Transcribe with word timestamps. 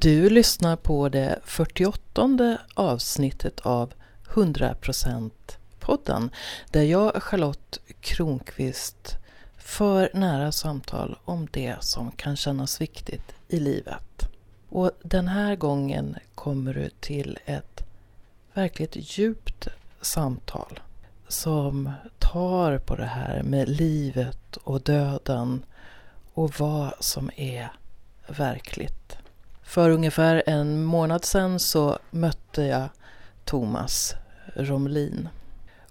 Du 0.00 0.30
lyssnar 0.30 0.76
på 0.76 1.08
det 1.08 1.38
48 1.44 2.58
avsnittet 2.74 3.60
av 3.60 3.92
100% 4.28 5.30
podden 5.78 6.30
där 6.70 6.82
jag, 6.82 7.22
Charlotte 7.22 7.78
Kronqvist, 8.00 9.16
för 9.56 10.10
nära 10.14 10.52
samtal 10.52 11.18
om 11.24 11.48
det 11.50 11.76
som 11.80 12.10
kan 12.10 12.36
kännas 12.36 12.80
viktigt 12.80 13.34
i 13.48 13.60
livet. 13.60 14.28
Och 14.68 14.90
den 15.02 15.28
här 15.28 15.56
gången 15.56 16.16
kommer 16.34 16.74
du 16.74 16.90
till 17.00 17.38
ett 17.44 17.84
verkligt 18.54 19.18
djupt 19.18 19.68
samtal 20.00 20.80
som 21.28 21.92
tar 22.18 22.78
på 22.78 22.96
det 22.96 23.06
här 23.06 23.42
med 23.42 23.68
livet 23.68 24.56
och 24.56 24.80
döden 24.80 25.64
och 26.34 26.60
vad 26.60 26.92
som 27.00 27.30
är 27.36 27.72
verkligt. 28.26 29.18
För 29.68 29.90
ungefär 29.90 30.42
en 30.46 30.84
månad 30.84 31.24
sedan 31.24 31.60
så 31.60 31.98
mötte 32.10 32.62
jag 32.62 32.88
Thomas 33.44 34.14
Romlin. 34.54 35.28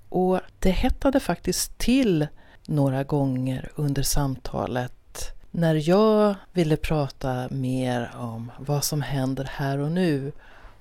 Och 0.09 0.39
det 0.59 0.71
hettade 0.71 1.19
faktiskt 1.19 1.77
till 1.77 2.27
några 2.67 3.03
gånger 3.03 3.71
under 3.75 4.03
samtalet 4.03 5.33
när 5.51 5.89
jag 5.89 6.35
ville 6.53 6.77
prata 6.77 7.47
mer 7.51 8.11
om 8.15 8.51
vad 8.59 8.83
som 8.83 9.01
händer 9.01 9.49
här 9.51 9.77
och 9.77 9.91
nu 9.91 10.31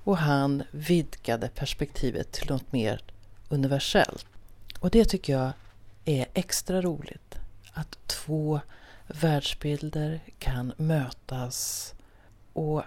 och 0.03 0.17
han 0.17 0.63
vidgade 0.71 1.49
perspektivet 1.49 2.31
till 2.31 2.49
något 2.49 2.71
mer 2.71 3.01
universellt. 3.49 4.25
Och 4.79 4.89
det 4.89 5.05
tycker 5.05 5.33
jag 5.33 5.51
är 6.05 6.25
extra 6.33 6.81
roligt. 6.81 7.35
Att 7.73 7.97
två 8.07 8.59
världsbilder 9.07 10.19
kan 10.39 10.73
mötas 10.77 11.93
och 12.57 12.83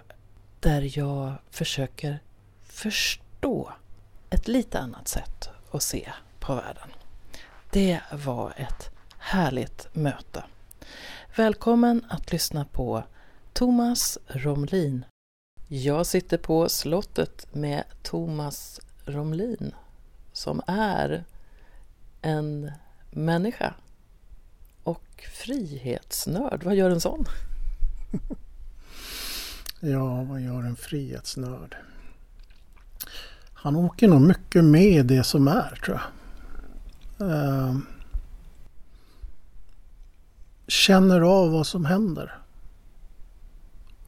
där 0.59 0.97
jag 0.97 1.33
försöker 1.49 2.19
förstå 2.63 3.71
ett 4.29 4.47
lite 4.47 4.79
annat 4.79 5.07
sätt 5.07 5.49
att 5.71 5.83
se 5.83 6.11
på 6.39 6.55
världen. 6.55 6.89
Det 7.69 7.99
var 8.25 8.53
ett 8.57 8.89
härligt 9.17 9.95
möte. 9.95 10.43
Välkommen 11.35 12.05
att 12.09 12.31
lyssna 12.31 12.65
på 12.65 13.03
Thomas 13.53 14.17
Romlin. 14.27 15.05
Jag 15.67 16.05
sitter 16.05 16.37
på 16.37 16.69
slottet 16.69 17.55
med 17.55 17.83
Thomas 18.03 18.79
Romlin 19.05 19.75
som 20.33 20.61
är 20.67 21.23
en 22.21 22.71
människa 23.11 23.73
och 24.83 25.25
frihetsnörd. 25.33 26.63
Vad 26.63 26.75
gör 26.75 26.89
en 26.89 27.01
sån? 27.01 27.25
Ja, 29.83 30.23
vad 30.23 30.41
gör 30.41 30.63
en 30.63 30.75
frihetsnörd? 30.75 31.75
Han 33.53 33.75
åker 33.75 34.07
nog 34.07 34.21
mycket 34.21 34.63
med 34.63 34.91
i 34.91 35.01
det 35.01 35.23
som 35.23 35.47
är 35.47 35.79
tror 35.85 36.01
jag. 37.17 37.27
Uh, 37.27 37.77
känner 40.67 41.21
av 41.21 41.51
vad 41.51 41.67
som 41.67 41.85
händer. 41.85 42.37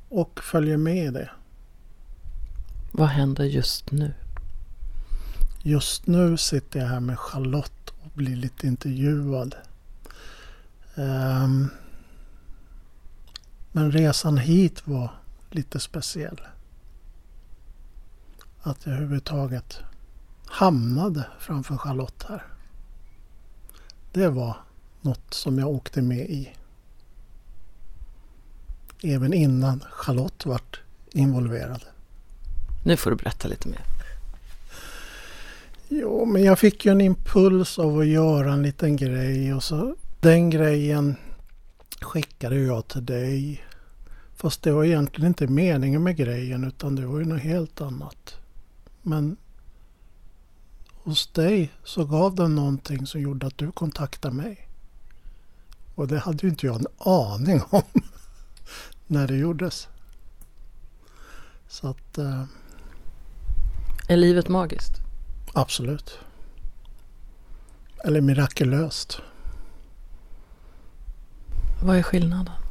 Och 0.10 0.40
följer 0.44 0.78
med 0.78 1.06
i 1.06 1.10
det. 1.10 1.30
Vad 2.92 3.08
händer 3.08 3.44
just 3.44 3.92
nu? 3.92 4.14
Just 5.64 6.08
nu 6.08 6.38
sitter 6.38 6.80
jag 6.80 6.88
här 6.88 7.00
med 7.00 7.20
Charlotte 7.20 7.94
och 8.04 8.12
blir 8.14 8.36
lite 8.36 8.68
intervjuad. 8.68 9.56
Um, 10.95 11.70
men 13.72 13.92
resan 13.92 14.38
hit 14.38 14.88
var 14.88 15.12
lite 15.55 15.80
speciell. 15.80 16.41
Att 18.61 18.86
jag 18.86 18.95
överhuvudtaget 18.95 19.80
hamnade 20.45 21.25
framför 21.39 21.77
Charlotte 21.77 22.25
här. 22.30 22.43
Det 24.11 24.27
var 24.27 24.58
något 25.02 25.33
som 25.33 25.59
jag 25.59 25.69
åkte 25.69 26.02
med 26.02 26.30
i. 26.30 26.53
Även 29.03 29.33
innan 29.33 29.83
Charlotte 29.91 30.45
vart 30.45 30.81
involverad. 31.11 31.83
Nu 32.85 32.97
får 32.97 33.09
du 33.09 33.15
berätta 33.15 33.47
lite 33.47 33.67
mer. 33.67 33.81
Jo, 35.87 36.25
men 36.25 36.43
jag 36.43 36.59
fick 36.59 36.85
ju 36.85 36.91
en 36.91 37.02
impuls 37.02 37.80
av 37.80 37.99
att 37.99 38.08
göra 38.08 38.53
en 38.53 38.64
liten 38.64 38.95
grej 38.95 39.53
och 39.53 39.64
så 39.64 39.95
den 40.20 40.49
grejen 40.49 41.15
skickade 42.02 42.55
jag 42.59 42.87
till 42.87 43.05
dig. 43.05 43.64
Fast 44.43 44.61
det 44.61 44.71
var 44.71 44.83
egentligen 44.83 45.27
inte 45.27 45.48
meningen 45.48 46.04
med 46.04 46.15
grejen 46.15 46.64
utan 46.64 46.95
det 46.95 47.05
var 47.05 47.20
ju 47.20 47.26
något 47.26 47.42
helt 47.42 47.81
annat. 47.81 48.37
Men 49.02 49.37
hos 50.93 51.27
dig 51.27 51.71
så 51.83 52.05
gav 52.05 52.36
den 52.36 52.55
någonting 52.55 53.08
som 53.08 53.21
gjorde 53.21 53.48
att 53.48 53.58
du 53.58 53.71
kontaktade 53.71 54.36
mig. 54.36 54.70
Och 55.95 56.08
det 56.08 56.20
hade 56.20 56.37
ju 56.42 56.49
inte 56.49 56.65
jag 56.65 56.76
en 56.76 56.87
aning 56.98 57.61
om 57.70 57.83
när 59.08 59.27
det 59.27 59.36
gjordes. 59.36 59.87
Så 61.67 61.87
att... 61.87 62.17
Eh, 62.17 62.43
är 64.08 64.17
livet 64.17 64.49
magiskt? 64.49 64.93
Absolut. 65.53 66.20
Eller 68.03 68.21
mirakulöst. 68.21 69.21
Vad 71.83 71.98
är 71.98 72.03
skillnaden? 72.03 72.63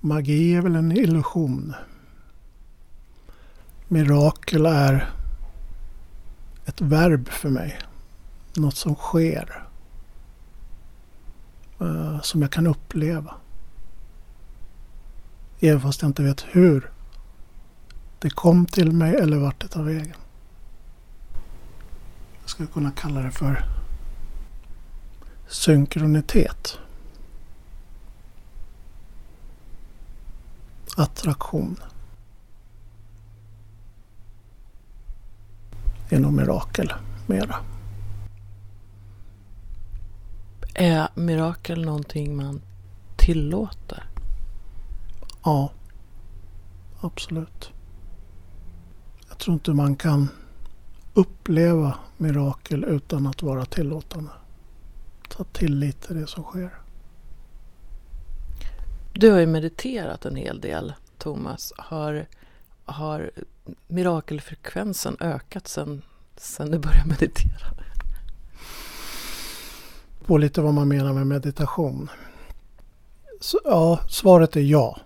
Magi 0.00 0.54
är 0.54 0.60
väl 0.60 0.76
en 0.76 0.92
illusion. 0.92 1.74
Mirakel 3.88 4.66
är 4.66 5.10
ett 6.66 6.80
verb 6.80 7.28
för 7.28 7.48
mig. 7.48 7.78
Något 8.56 8.76
som 8.76 8.94
sker. 8.94 9.64
Eh, 11.80 12.20
som 12.20 12.42
jag 12.42 12.50
kan 12.50 12.66
uppleva. 12.66 13.34
Även 15.60 15.80
fast 15.80 16.02
jag 16.02 16.08
inte 16.08 16.22
vet 16.22 16.46
hur 16.50 16.90
det 18.18 18.30
kom 18.30 18.66
till 18.66 18.92
mig 18.92 19.14
eller 19.14 19.36
vart 19.36 19.60
det 19.60 19.68
tar 19.68 19.82
vägen. 19.82 20.16
Jag 22.40 22.50
skulle 22.50 22.68
kunna 22.68 22.90
kalla 22.90 23.20
det 23.20 23.30
för 23.30 23.64
synkronitet. 25.48 26.78
Attraktion. 30.98 31.76
Det 36.08 36.16
är 36.16 36.20
nog 36.20 36.32
mirakel 36.32 36.92
mera. 37.26 37.56
Är 40.74 41.08
mirakel 41.14 41.84
någonting 41.84 42.36
man 42.36 42.62
tillåter? 43.16 44.04
Ja, 45.44 45.72
absolut. 47.00 47.72
Jag 49.28 49.38
tror 49.38 49.54
inte 49.54 49.72
man 49.72 49.96
kan 49.96 50.28
uppleva 51.14 51.98
mirakel 52.16 52.84
utan 52.84 53.26
att 53.26 53.42
vara 53.42 53.64
tillåtande. 53.64 54.30
Ta 55.28 55.44
tillit 55.44 56.00
till 56.00 56.20
det 56.20 56.26
som 56.26 56.42
sker. 56.44 56.87
Du 59.20 59.30
har 59.30 59.38
ju 59.38 59.46
mediterat 59.46 60.24
en 60.24 60.36
hel 60.36 60.60
del, 60.60 60.92
Thomas. 61.18 61.72
Har, 61.76 62.26
har 62.84 63.30
mirakelfrekvensen 63.86 65.16
ökat 65.20 65.68
sen, 65.68 66.02
sen 66.36 66.70
du 66.70 66.78
började 66.78 67.08
meditera? 67.08 67.74
På 70.26 70.38
lite 70.38 70.60
vad 70.60 70.74
man 70.74 70.88
menar 70.88 71.12
med 71.12 71.26
meditation. 71.26 72.10
Så, 73.40 73.60
ja, 73.64 74.00
svaret 74.08 74.56
är 74.56 74.60
ja. 74.60 75.00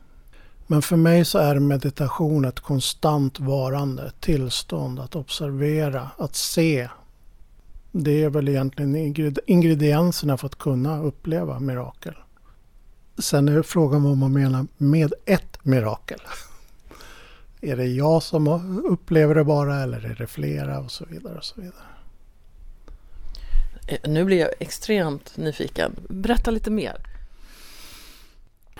Men 0.67 0.82
för 0.82 0.97
mig 0.97 1.25
så 1.25 1.38
är 1.38 1.58
meditation 1.58 2.44
ett 2.44 2.61
konstant 2.61 3.41
varande 3.41 4.12
tillstånd 4.20 5.00
att 5.00 5.17
observera, 5.17 6.11
att 6.19 6.35
se. 6.35 6.88
Det 7.93 8.23
är 8.23 8.31
väl 8.31 8.49
egentligen 8.49 8.97
ingredienserna 9.47 10.37
för 10.37 10.47
att 10.47 10.58
kunna 10.58 11.03
uppleva 11.03 11.58
mirakel. 11.58 12.15
Sen 13.22 13.48
är 13.48 13.62
frågan 13.62 14.02
vad 14.02 14.16
man 14.16 14.32
menar 14.32 14.66
med 14.76 15.12
ett 15.24 15.64
mirakel. 15.64 16.20
Är 17.60 17.76
det 17.76 17.86
jag 17.86 18.22
som 18.22 18.48
upplever 18.84 19.34
det 19.34 19.44
bara 19.44 19.82
eller 19.82 20.04
är 20.04 20.14
det 20.14 20.26
flera 20.26 20.80
och 20.80 20.90
så 20.90 21.04
vidare 21.04 21.38
och 21.38 21.44
så 21.44 21.60
vidare. 21.60 21.86
Eh, 23.86 24.10
nu 24.10 24.24
blir 24.24 24.38
jag 24.38 24.50
extremt 24.60 25.36
nyfiken. 25.36 25.96
Berätta 26.08 26.50
lite 26.50 26.70
mer. 26.70 26.96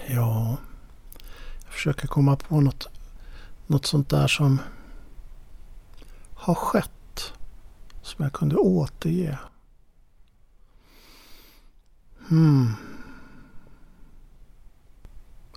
Ja, 0.07 0.57
jag 1.65 1.73
försöker 1.73 2.09
komma 2.09 2.37
på 2.37 2.61
något, 2.61 2.89
något 3.67 3.87
sånt 3.87 4.11
där 4.11 4.27
som 4.27 4.61
har 6.35 6.55
skett. 6.55 7.33
Som 8.03 8.23
jag 8.25 8.33
kunde 8.33 8.57
återge. 8.57 9.39
Hmm. 12.29 12.77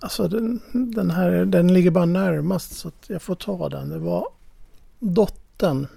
Alltså 0.06 0.28
den, 0.28 0.62
den 0.72 1.12
här 1.12 1.46
den 1.46 1.74
ligger 1.74 1.92
bara 1.92 2.06
närmast 2.06 2.78
så 2.78 2.88
att 2.88 3.06
jag 3.08 3.22
får 3.22 3.36
ta 3.36 3.70
den. 3.70 3.90
Det 3.90 4.00
var 4.00 4.28
dottern 5.00 5.88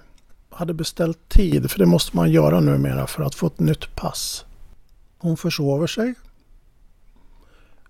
hade 0.51 0.75
beställt 0.75 1.29
tid, 1.29 1.71
för 1.71 1.79
det 1.79 1.87
måste 1.87 2.17
man 2.17 2.31
göra 2.31 2.61
numera 2.61 3.07
för 3.07 3.23
att 3.23 3.35
få 3.35 3.47
ett 3.47 3.61
nytt 3.61 3.95
pass. 3.95 4.45
Hon 5.19 5.37
försover 5.37 5.87
sig. 5.87 6.15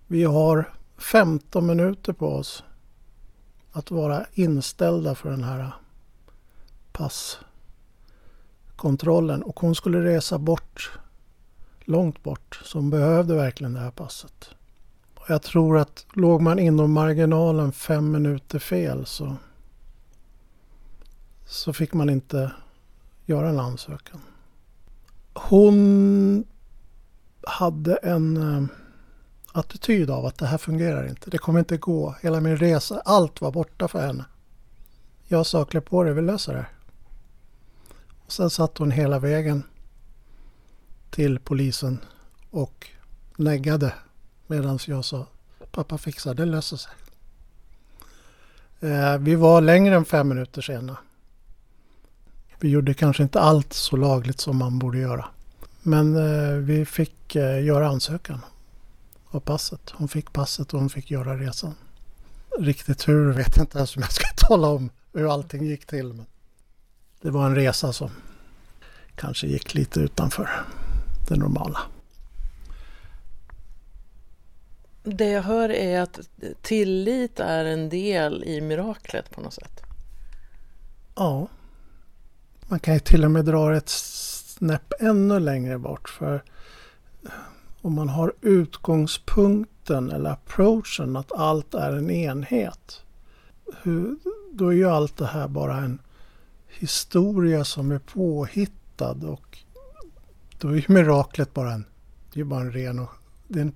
Vi 0.06 0.24
har 0.24 0.72
15 0.98 1.66
minuter 1.66 2.12
på 2.12 2.28
oss 2.28 2.64
att 3.72 3.90
vara 3.90 4.26
inställda 4.34 5.14
för 5.14 5.30
den 5.30 5.44
här 5.44 5.72
passkontrollen. 6.92 9.42
Och 9.42 9.60
hon 9.60 9.74
skulle 9.74 10.04
resa 10.04 10.38
bort, 10.38 10.90
långt 11.80 12.22
bort, 12.22 12.60
så 12.64 12.78
hon 12.78 12.90
behövde 12.90 13.34
verkligen 13.34 13.74
det 13.74 13.80
här 13.80 13.90
passet. 13.90 14.50
Jag 15.30 15.42
tror 15.42 15.78
att 15.78 16.06
låg 16.12 16.40
man 16.40 16.58
inom 16.58 16.92
marginalen 16.92 17.72
fem 17.72 18.12
minuter 18.12 18.58
fel 18.58 19.06
så, 19.06 19.36
så 21.46 21.72
fick 21.72 21.94
man 21.94 22.10
inte 22.10 22.52
göra 23.26 23.48
en 23.48 23.60
ansökan. 23.60 24.20
Hon 25.34 26.44
hade 27.46 27.96
en 27.96 28.36
eh, 28.36 28.64
attityd 29.52 30.10
av 30.10 30.26
att 30.26 30.38
det 30.38 30.46
här 30.46 30.58
fungerar 30.58 31.08
inte. 31.08 31.30
Det 31.30 31.38
kommer 31.38 31.58
inte 31.58 31.76
gå. 31.76 32.16
Hela 32.22 32.40
min 32.40 32.56
resa, 32.56 33.00
allt 33.04 33.40
var 33.40 33.52
borta 33.52 33.88
för 33.88 34.06
henne. 34.06 34.24
Jag 35.26 35.46
sa 35.46 35.64
klä 35.64 35.80
på 35.80 36.04
dig, 36.04 36.14
vi 36.14 36.22
löser 36.22 36.54
det. 36.54 36.66
Och 38.26 38.32
sen 38.32 38.50
satt 38.50 38.78
hon 38.78 38.90
hela 38.90 39.18
vägen 39.18 39.62
till 41.10 41.38
polisen 41.38 41.98
och 42.50 42.88
neggade 43.36 43.92
medan 44.48 44.78
jag 44.86 45.04
sa 45.04 45.26
pappa 45.70 45.98
fixar 45.98 46.34
det, 46.34 46.44
löser 46.44 46.76
sig. 46.76 46.92
Eh, 48.80 49.18
vi 49.18 49.34
var 49.34 49.60
längre 49.60 49.96
än 49.96 50.04
fem 50.04 50.28
minuter 50.28 50.62
sena. 50.62 50.96
Vi 52.60 52.68
gjorde 52.68 52.94
kanske 52.94 53.22
inte 53.22 53.40
allt 53.40 53.72
så 53.72 53.96
lagligt 53.96 54.40
som 54.40 54.56
man 54.56 54.78
borde 54.78 54.98
göra. 54.98 55.24
Men 55.82 56.16
eh, 56.16 56.52
vi 56.52 56.84
fick 56.84 57.36
eh, 57.36 57.64
göra 57.64 57.88
ansökan 57.88 58.40
av 59.26 59.40
passet. 59.40 59.90
Hon 59.90 60.08
fick 60.08 60.32
passet 60.32 60.74
och 60.74 60.80
hon 60.80 60.90
fick 60.90 61.10
göra 61.10 61.36
resan. 61.36 61.74
Riktigt 62.58 63.08
hur 63.08 63.32
vet 63.32 63.56
jag 63.56 63.64
inte 63.64 63.78
ens 63.78 63.96
om 63.96 64.02
jag 64.02 64.12
ska 64.12 64.26
tala 64.46 64.68
om 64.68 64.90
hur 65.12 65.32
allting 65.32 65.66
gick 65.66 65.86
till. 65.86 66.12
Men 66.12 66.26
det 67.22 67.30
var 67.30 67.46
en 67.46 67.54
resa 67.54 67.92
som 67.92 68.10
kanske 69.14 69.46
gick 69.46 69.74
lite 69.74 70.00
utanför 70.00 70.50
det 71.28 71.36
normala. 71.36 71.80
Det 75.02 75.30
jag 75.30 75.42
hör 75.42 75.68
är 75.68 76.00
att 76.00 76.20
tillit 76.62 77.40
är 77.40 77.64
en 77.64 77.88
del 77.88 78.44
i 78.44 78.60
miraklet 78.60 79.30
på 79.30 79.40
något 79.40 79.54
sätt. 79.54 79.82
Ja. 81.14 81.48
Man 82.68 82.80
kan 82.80 82.94
ju 82.94 83.00
till 83.00 83.24
och 83.24 83.30
med 83.30 83.44
dra 83.44 83.76
ett 83.76 83.88
snäpp 83.88 84.92
ännu 85.00 85.40
längre 85.40 85.78
bort. 85.78 86.08
För 86.08 86.42
om 87.82 87.94
man 87.94 88.08
har 88.08 88.32
utgångspunkten 88.40 90.10
eller 90.10 90.30
approachen 90.30 91.16
att 91.16 91.32
allt 91.32 91.74
är 91.74 91.92
en 91.92 92.10
enhet. 92.10 93.02
Hur, 93.82 94.16
då 94.52 94.68
är 94.68 94.76
ju 94.76 94.88
allt 94.88 95.16
det 95.16 95.26
här 95.26 95.48
bara 95.48 95.76
en 95.76 95.98
historia 96.68 97.64
som 97.64 97.90
är 97.90 97.98
påhittad 97.98 99.16
och 99.26 99.58
då 100.58 100.68
är 100.68 100.74
ju 100.74 100.84
miraklet 100.88 101.54
bara 101.54 101.72
en, 101.72 101.84
det 102.32 102.40
är 102.40 102.44
bara 102.44 102.60
en 102.60 102.72
ren 102.72 102.98
och, 102.98 103.10
det 103.48 103.58
är 103.58 103.62
en, 103.62 103.74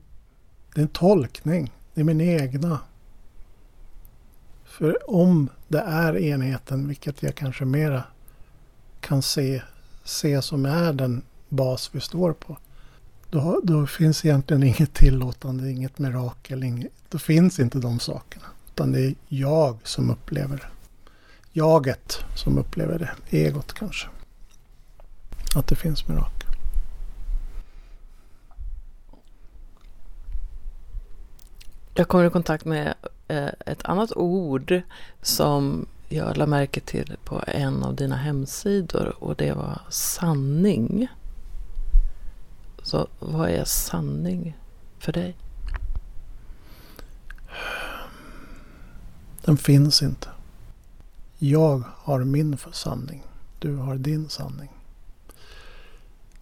det 0.74 0.80
är 0.80 0.82
en 0.82 0.88
tolkning. 0.88 1.72
Det 1.94 2.00
är 2.00 2.04
min 2.04 2.20
egna. 2.20 2.80
För 4.64 5.10
om 5.10 5.48
det 5.68 5.80
är 5.80 6.16
enheten, 6.16 6.88
vilket 6.88 7.22
jag 7.22 7.34
kanske 7.34 7.64
mera 7.64 8.04
kan 9.00 9.22
se, 9.22 9.62
se 10.04 10.42
som 10.42 10.66
är 10.66 10.92
den 10.92 11.22
bas 11.48 11.90
vi 11.92 12.00
står 12.00 12.32
på. 12.32 12.56
Då, 13.30 13.60
då 13.64 13.86
finns 13.86 14.24
egentligen 14.24 14.62
inget 14.62 14.94
tillåtande, 14.94 15.70
inget 15.70 15.98
mirakel, 15.98 16.64
inget, 16.64 16.92
då 17.08 17.18
finns 17.18 17.60
inte 17.60 17.78
de 17.78 18.00
sakerna. 18.00 18.46
Utan 18.68 18.92
det 18.92 19.00
är 19.00 19.14
jag 19.28 19.78
som 19.84 20.10
upplever 20.10 20.56
det. 20.56 20.68
Jaget 21.52 22.18
som 22.36 22.58
upplever 22.58 22.98
det, 22.98 23.38
egot 23.38 23.72
kanske. 23.72 24.08
Att 25.56 25.66
det 25.66 25.76
finns 25.76 26.08
mirakel. 26.08 26.41
Jag 31.94 32.08
kommer 32.08 32.24
i 32.24 32.30
kontakt 32.30 32.64
med 32.64 32.94
eh, 33.28 33.48
ett 33.66 33.84
annat 33.84 34.12
ord 34.16 34.82
som 35.22 35.86
jag 36.08 36.36
lade 36.36 36.50
märke 36.50 36.80
till 36.80 37.16
på 37.24 37.42
en 37.46 37.82
av 37.82 37.94
dina 37.94 38.16
hemsidor 38.16 39.14
och 39.18 39.36
det 39.36 39.52
var 39.52 39.80
sanning. 39.88 41.08
Så 42.82 43.08
vad 43.18 43.50
är 43.50 43.64
sanning 43.64 44.56
för 44.98 45.12
dig? 45.12 45.36
Den 49.44 49.56
finns 49.56 50.02
inte. 50.02 50.28
Jag 51.38 51.82
har 51.88 52.24
min 52.24 52.58
sanning. 52.72 53.22
Du 53.58 53.76
har 53.76 53.96
din 53.96 54.28
sanning. 54.28 54.70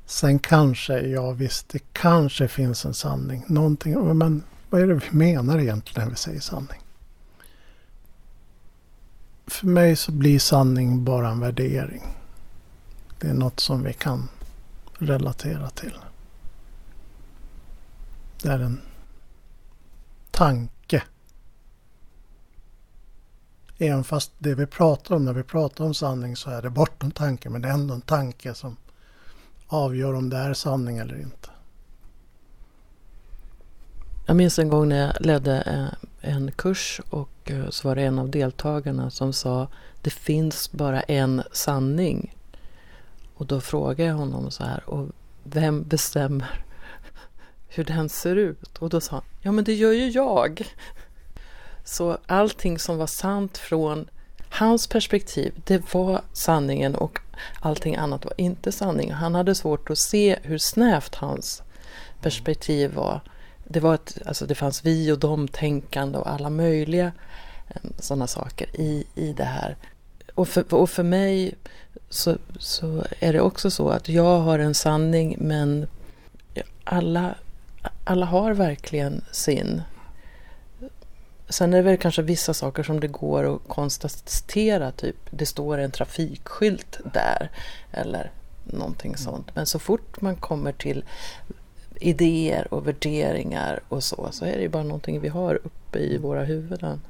Sen 0.06 0.38
kanske, 0.38 1.00
ja 1.00 1.30
visst, 1.30 1.68
det 1.68 1.82
kanske 1.92 2.48
finns 2.48 2.84
en 2.84 2.94
sanning. 2.94 3.44
Någonting, 3.46 4.18
men 4.18 4.42
vad 4.70 4.80
är 4.80 4.86
det 4.86 4.94
vi 4.94 5.10
menar 5.10 5.58
egentligen 5.58 6.02
när 6.04 6.10
vi 6.10 6.16
säger 6.16 6.40
sanning? 6.40 6.80
För 9.46 9.66
mig 9.66 9.96
så 9.96 10.12
blir 10.12 10.38
sanning 10.38 11.04
bara 11.04 11.28
en 11.28 11.40
värdering. 11.40 12.16
Det 13.18 13.28
är 13.28 13.34
något 13.34 13.60
som 13.60 13.82
vi 13.82 13.92
kan 13.92 14.28
relatera 14.98 15.70
till. 15.70 15.98
Det 18.42 18.48
är 18.48 18.58
en 18.58 18.80
tanke. 20.30 21.02
Även 23.78 24.04
fast 24.04 24.32
det 24.38 24.54
vi 24.54 24.66
pratar 24.66 25.14
om 25.16 25.24
när 25.24 25.32
vi 25.32 25.42
pratar 25.42 25.84
om 25.84 25.94
sanning 25.94 26.36
så 26.36 26.50
är 26.50 26.62
det 26.62 26.70
bortom 26.70 27.10
tanke. 27.10 27.50
Men 27.50 27.62
det 27.62 27.68
är 27.68 27.72
ändå 27.72 27.94
en 27.94 28.00
tanke 28.00 28.54
som 28.54 28.76
avgör 29.66 30.14
om 30.14 30.30
det 30.30 30.36
är 30.36 30.54
sanning 30.54 30.98
eller 30.98 31.20
inte. 31.20 31.49
Jag 34.30 34.36
minns 34.36 34.58
en 34.58 34.68
gång 34.68 34.88
när 34.88 35.06
jag 35.06 35.26
ledde 35.26 35.62
eh, 36.22 36.30
en 36.32 36.52
kurs 36.52 37.00
och 37.10 37.30
eh, 37.44 37.70
så 37.70 37.88
var 37.88 37.96
det 37.96 38.02
en 38.02 38.18
av 38.18 38.28
deltagarna 38.30 39.10
som 39.10 39.32
sa 39.32 39.68
det 40.02 40.10
finns 40.10 40.72
bara 40.72 41.00
en 41.00 41.42
sanning. 41.52 42.36
Och 43.34 43.46
då 43.46 43.60
frågade 43.60 44.02
jag 44.02 44.14
honom 44.14 44.50
så 44.50 44.64
här, 44.64 44.90
och 44.90 45.08
vem 45.44 45.82
bestämmer 45.82 46.64
hur 47.68 47.84
den 47.84 48.08
ser 48.08 48.36
ut? 48.36 48.78
Och 48.78 48.88
då 48.88 49.00
sa 49.00 49.14
han, 49.16 49.24
ja 49.40 49.52
men 49.52 49.64
det 49.64 49.74
gör 49.74 49.92
ju 49.92 50.08
jag. 50.08 50.62
Så 51.84 52.18
allting 52.26 52.78
som 52.78 52.98
var 52.98 53.06
sant 53.06 53.58
från 53.58 54.08
hans 54.50 54.86
perspektiv, 54.86 55.52
det 55.64 55.94
var 55.94 56.20
sanningen 56.32 56.94
och 56.94 57.18
allting 57.60 57.96
annat 57.96 58.24
var 58.24 58.34
inte 58.36 58.72
sanning. 58.72 59.12
Han 59.12 59.34
hade 59.34 59.54
svårt 59.54 59.90
att 59.90 59.98
se 59.98 60.38
hur 60.42 60.58
snävt 60.58 61.14
hans 61.14 61.62
perspektiv 62.20 62.94
var 62.94 63.20
det, 63.72 63.80
var 63.80 63.94
ett, 63.94 64.18
alltså 64.26 64.46
det 64.46 64.54
fanns 64.54 64.84
vi 64.84 65.12
och 65.12 65.18
dem-tänkande 65.18 66.18
och 66.18 66.30
alla 66.30 66.50
möjliga 66.50 67.12
eh, 67.68 67.90
sådana 67.98 68.26
saker 68.26 68.80
i, 68.80 69.04
i 69.14 69.32
det 69.32 69.44
här. 69.44 69.76
Och 70.34 70.48
för, 70.48 70.74
och 70.74 70.90
för 70.90 71.02
mig 71.02 71.54
så, 72.08 72.36
så 72.58 73.04
är 73.20 73.32
det 73.32 73.40
också 73.40 73.70
så 73.70 73.88
att 73.88 74.08
jag 74.08 74.40
har 74.40 74.58
en 74.58 74.74
sanning 74.74 75.36
men 75.40 75.86
alla, 76.84 77.34
alla 78.04 78.26
har 78.26 78.54
verkligen 78.54 79.24
sin. 79.32 79.82
Sen 81.48 81.72
är 81.72 81.76
det 81.76 81.82
väl 81.82 81.98
kanske 81.98 82.22
vissa 82.22 82.54
saker 82.54 82.82
som 82.82 83.00
det 83.00 83.08
går 83.08 83.54
att 83.54 83.68
konstatera, 83.68 84.92
typ 84.92 85.16
det 85.30 85.46
står 85.46 85.78
en 85.78 85.90
trafikskylt 85.90 87.00
där 87.12 87.50
eller 87.92 88.30
någonting 88.64 89.16
sånt. 89.16 89.54
Men 89.54 89.66
så 89.66 89.78
fort 89.78 90.20
man 90.20 90.36
kommer 90.36 90.72
till 90.72 91.04
idéer 92.00 92.74
och 92.74 92.86
värderingar 92.86 93.80
och 93.88 94.04
så, 94.04 94.28
så 94.30 94.44
är 94.44 94.52
det 94.52 94.62
ju 94.62 94.68
bara 94.68 94.82
någonting 94.82 95.20
vi 95.20 95.28
har 95.28 95.54
uppe 95.54 95.98
i 95.98 96.18
våra 96.18 96.44
huvuden. 96.44 97.00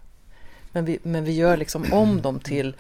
Men 0.72 0.84
vi, 0.84 0.98
men 1.02 1.24
vi 1.24 1.32
gör 1.32 1.56
liksom 1.56 1.92
om 1.92 2.22
dem 2.22 2.40
till 2.40 2.74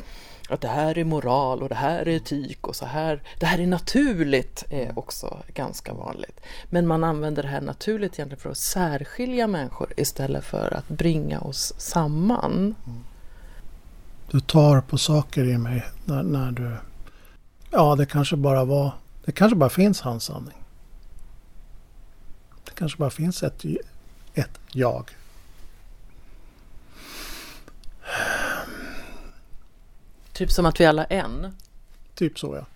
att 0.48 0.60
det 0.60 0.68
här 0.68 0.98
är 0.98 1.04
moral 1.04 1.62
och 1.62 1.68
det 1.68 1.74
här 1.74 2.00
är 2.00 2.08
etik 2.08 2.66
och 2.66 2.76
så 2.76 2.86
här. 2.86 3.22
Det 3.38 3.46
här 3.46 3.58
är 3.58 3.66
naturligt 3.66 4.64
är 4.70 4.98
också 4.98 5.38
ganska 5.54 5.94
vanligt. 5.94 6.40
Men 6.70 6.86
man 6.86 7.04
använder 7.04 7.42
det 7.42 7.48
här 7.48 7.60
naturligt 7.60 8.14
egentligen 8.14 8.40
för 8.40 8.50
att 8.50 8.58
särskilja 8.58 9.46
människor 9.46 9.92
istället 9.96 10.44
för 10.44 10.76
att 10.76 10.88
bringa 10.88 11.40
oss 11.40 11.72
samman. 11.76 12.74
Du 14.30 14.40
tar 14.40 14.80
på 14.80 14.98
saker 14.98 15.44
i 15.44 15.58
mig 15.58 15.84
när, 16.04 16.22
när 16.22 16.50
du... 16.50 16.76
Ja, 17.70 17.94
det 17.96 18.06
kanske 18.06 18.36
bara 18.36 18.64
var... 18.64 18.92
Det 19.24 19.32
kanske 19.32 19.56
bara 19.56 19.70
finns 19.70 20.00
hans 20.00 20.24
sanning 20.24 20.59
kanske 22.80 22.98
bara 22.98 23.10
finns 23.10 23.42
ett, 23.42 23.64
ett 24.34 24.60
jag. 24.72 25.10
Typ 30.32 30.50
som 30.50 30.66
att 30.66 30.80
vi 30.80 30.86
alla 30.86 31.04
är 31.04 31.18
en? 31.18 31.56
Typ 32.14 32.38
så 32.38 32.56
ja. 32.56 32.66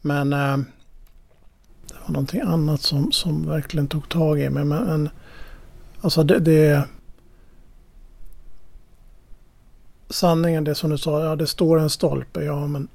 Men 0.00 0.32
eh, 0.32 0.56
det 1.88 1.94
var 1.94 2.08
någonting 2.08 2.40
annat 2.40 2.82
som, 2.82 3.12
som 3.12 3.46
verkligen 3.46 3.88
tog 3.88 4.08
tag 4.08 4.40
i 4.40 4.50
mig. 4.50 4.64
Men, 4.64 4.84
men 4.84 5.10
alltså 6.00 6.22
det, 6.22 6.38
det... 6.38 6.88
Sanningen, 10.08 10.64
det 10.64 10.74
som 10.74 10.90
du 10.90 10.98
sa, 10.98 11.24
ja 11.24 11.36
det 11.36 11.46
står 11.46 11.78
en 11.78 11.90
stolpe. 11.90 12.44
Ja 12.44 12.66
men 12.66 12.88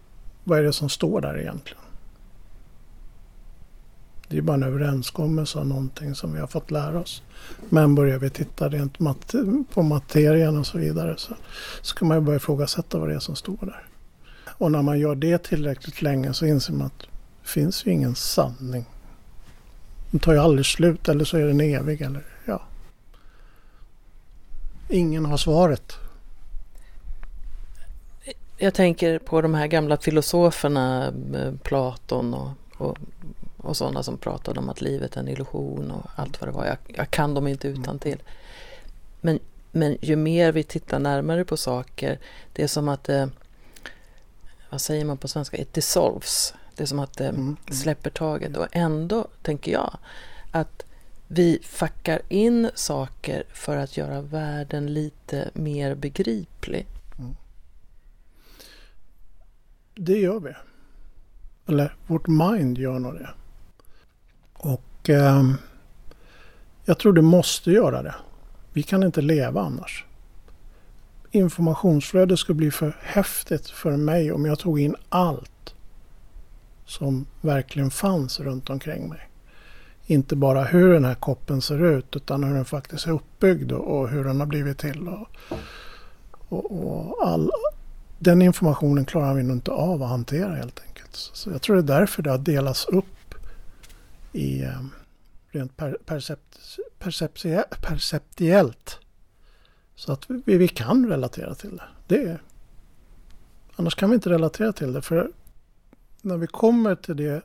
vad 0.43 0.59
är 0.59 0.63
det 0.63 0.73
som 0.73 0.89
står 0.89 1.21
där 1.21 1.39
egentligen? 1.39 1.86
Det 4.29 4.37
är 4.37 4.41
bara 4.41 4.53
en 4.53 4.63
överenskommelse 4.63 5.59
av 5.59 5.67
någonting 5.67 6.15
som 6.15 6.33
vi 6.33 6.39
har 6.39 6.47
fått 6.47 6.71
lära 6.71 6.99
oss. 6.99 7.23
Men 7.69 7.95
börjar 7.95 8.19
vi 8.19 8.29
titta 8.29 8.69
rent 8.69 8.99
mat 8.99 9.35
på 9.73 9.81
materien 9.81 10.57
och 10.57 10.67
så 10.67 10.77
vidare 10.77 11.15
så, 11.17 11.33
så 11.81 11.95
kan 11.95 12.07
man 12.07 12.17
ju 12.17 12.21
börja 12.21 12.37
ifrågasätta 12.37 12.99
vad 12.99 13.09
det 13.09 13.15
är 13.15 13.19
som 13.19 13.35
står 13.35 13.57
där. 13.61 13.87
Och 14.47 14.71
när 14.71 14.81
man 14.81 14.99
gör 14.99 15.15
det 15.15 15.43
tillräckligt 15.43 16.01
länge 16.01 16.33
så 16.33 16.45
inser 16.45 16.73
man 16.73 16.87
att 16.87 16.99
det 16.99 17.49
finns 17.49 17.85
ju 17.85 17.91
ingen 17.91 18.15
sanning. 18.15 18.85
Den 20.11 20.19
tar 20.19 20.33
ju 20.33 20.39
aldrig 20.39 20.65
slut 20.65 21.09
eller 21.09 21.25
så 21.25 21.37
är 21.37 21.47
den 21.47 21.61
evig 21.61 22.01
eller 22.01 22.23
ja. 22.45 22.61
Ingen 24.89 25.25
har 25.25 25.37
svaret. 25.37 25.93
Jag 28.57 28.73
tänker 28.73 29.19
på 29.19 29.41
de 29.41 29.53
här 29.53 29.67
gamla 29.67 29.97
filosoferna, 29.97 31.07
eh, 31.35 31.53
Platon 31.63 32.33
och, 32.33 32.51
och, 32.77 32.97
och 33.67 33.77
sådana 33.77 34.03
som 34.03 34.17
pratade 34.17 34.59
om 34.59 34.69
att 34.69 34.81
livet 34.81 35.15
är 35.15 35.19
en 35.19 35.27
illusion 35.27 35.91
och 35.91 36.09
allt 36.15 36.41
vad 36.41 36.47
det 36.49 36.53
var. 36.53 36.65
Jag, 36.65 36.77
jag 36.87 37.11
kan 37.11 37.33
dem 37.33 37.47
inte 37.47 37.67
utan 37.67 37.83
mm. 37.83 37.99
till. 37.99 38.23
Men, 39.21 39.39
men 39.71 39.97
ju 40.01 40.15
mer 40.15 40.51
vi 40.51 40.63
tittar 40.63 40.99
närmare 40.99 41.45
på 41.45 41.57
saker, 41.57 42.19
det 42.53 42.63
är 42.63 42.67
som 42.67 42.89
att 42.89 43.03
det, 43.03 43.29
vad 44.69 44.81
säger 44.81 45.05
man 45.05 45.17
på 45.17 45.27
svenska, 45.27 45.57
it 45.57 45.73
dissolves. 45.73 46.53
Det 46.75 46.83
är 46.83 46.87
som 46.87 46.99
att 46.99 47.17
det 47.17 47.27
mm, 47.27 47.41
mm. 47.41 47.57
släpper 47.71 48.09
taget 48.09 48.57
och 48.57 48.67
ändå 48.71 49.27
tänker 49.41 49.71
jag 49.71 49.97
att 50.51 50.85
vi 51.27 51.59
fackar 51.63 52.21
in 52.29 52.69
saker 52.75 53.43
för 53.53 53.77
att 53.77 53.97
göra 53.97 54.21
världen 54.21 54.93
lite 54.93 55.49
mer 55.53 55.95
begriplig. 55.95 56.87
Mm. 57.19 57.35
Det 59.95 60.17
gör 60.17 60.39
vi. 60.39 60.53
Eller 61.67 61.95
vårt 62.07 62.27
mind 62.27 62.77
gör 62.77 62.99
nog 62.99 63.13
det. 63.13 63.29
Och 64.57 65.09
eh, 65.09 65.43
jag 66.85 66.99
tror 66.99 67.13
det 67.13 67.21
måste 67.21 67.71
göra 67.71 68.01
det. 68.01 68.15
Vi 68.73 68.83
kan 68.83 69.03
inte 69.03 69.21
leva 69.21 69.61
annars. 69.61 70.05
Informationsflödet 71.31 72.39
skulle 72.39 72.55
bli 72.55 72.71
för 72.71 72.97
häftigt 73.01 73.69
för 73.69 73.97
mig 73.97 74.31
om 74.31 74.45
jag 74.45 74.59
tog 74.59 74.79
in 74.79 74.95
allt 75.09 75.75
som 76.85 77.25
verkligen 77.41 77.91
fanns 77.91 78.39
runt 78.39 78.69
omkring 78.69 79.09
mig. 79.09 79.29
Inte 80.05 80.35
bara 80.35 80.63
hur 80.63 80.93
den 80.93 81.05
här 81.05 81.15
koppen 81.15 81.61
ser 81.61 81.85
ut 81.85 82.15
utan 82.15 82.43
hur 82.43 82.55
den 82.55 82.65
faktiskt 82.65 83.07
är 83.07 83.11
uppbyggd 83.11 83.71
och 83.71 84.09
hur 84.09 84.23
den 84.23 84.39
har 84.39 84.47
blivit 84.47 84.77
till. 84.77 85.07
Och, 85.07 85.27
och, 86.49 86.71
och 86.71 87.27
all, 87.27 87.51
den 88.19 88.41
informationen 88.41 89.05
klarar 89.05 89.33
vi 89.33 89.43
nog 89.43 89.57
inte 89.57 89.71
av 89.71 90.03
att 90.03 90.09
hantera 90.09 90.55
helt 90.55 90.79
enkelt. 90.87 91.15
Så 91.15 91.49
jag 91.49 91.61
tror 91.61 91.75
det 91.75 91.93
är 91.93 91.99
därför 91.99 92.23
det 92.23 92.31
har 92.31 92.37
delats 92.37 92.85
upp 92.85 93.05
i 94.37 94.63
eh, 94.63 94.85
rent 95.51 95.77
per, 95.77 95.97
percept, 96.05 96.79
perceptie, 96.99 97.63
perceptiellt. 97.81 98.99
Så 99.95 100.11
att 100.11 100.29
vi, 100.29 100.57
vi 100.57 100.67
kan 100.67 101.09
relatera 101.09 101.55
till 101.55 101.77
det. 101.77 102.15
det 102.15 102.39
annars 103.75 103.95
kan 103.95 104.09
vi 104.09 104.13
inte 104.13 104.29
relatera 104.29 104.73
till 104.73 104.93
det. 104.93 105.01
För 105.01 105.31
när 106.21 106.37
vi 106.37 106.47
kommer 106.47 106.95
till 106.95 107.17
det 107.17 107.41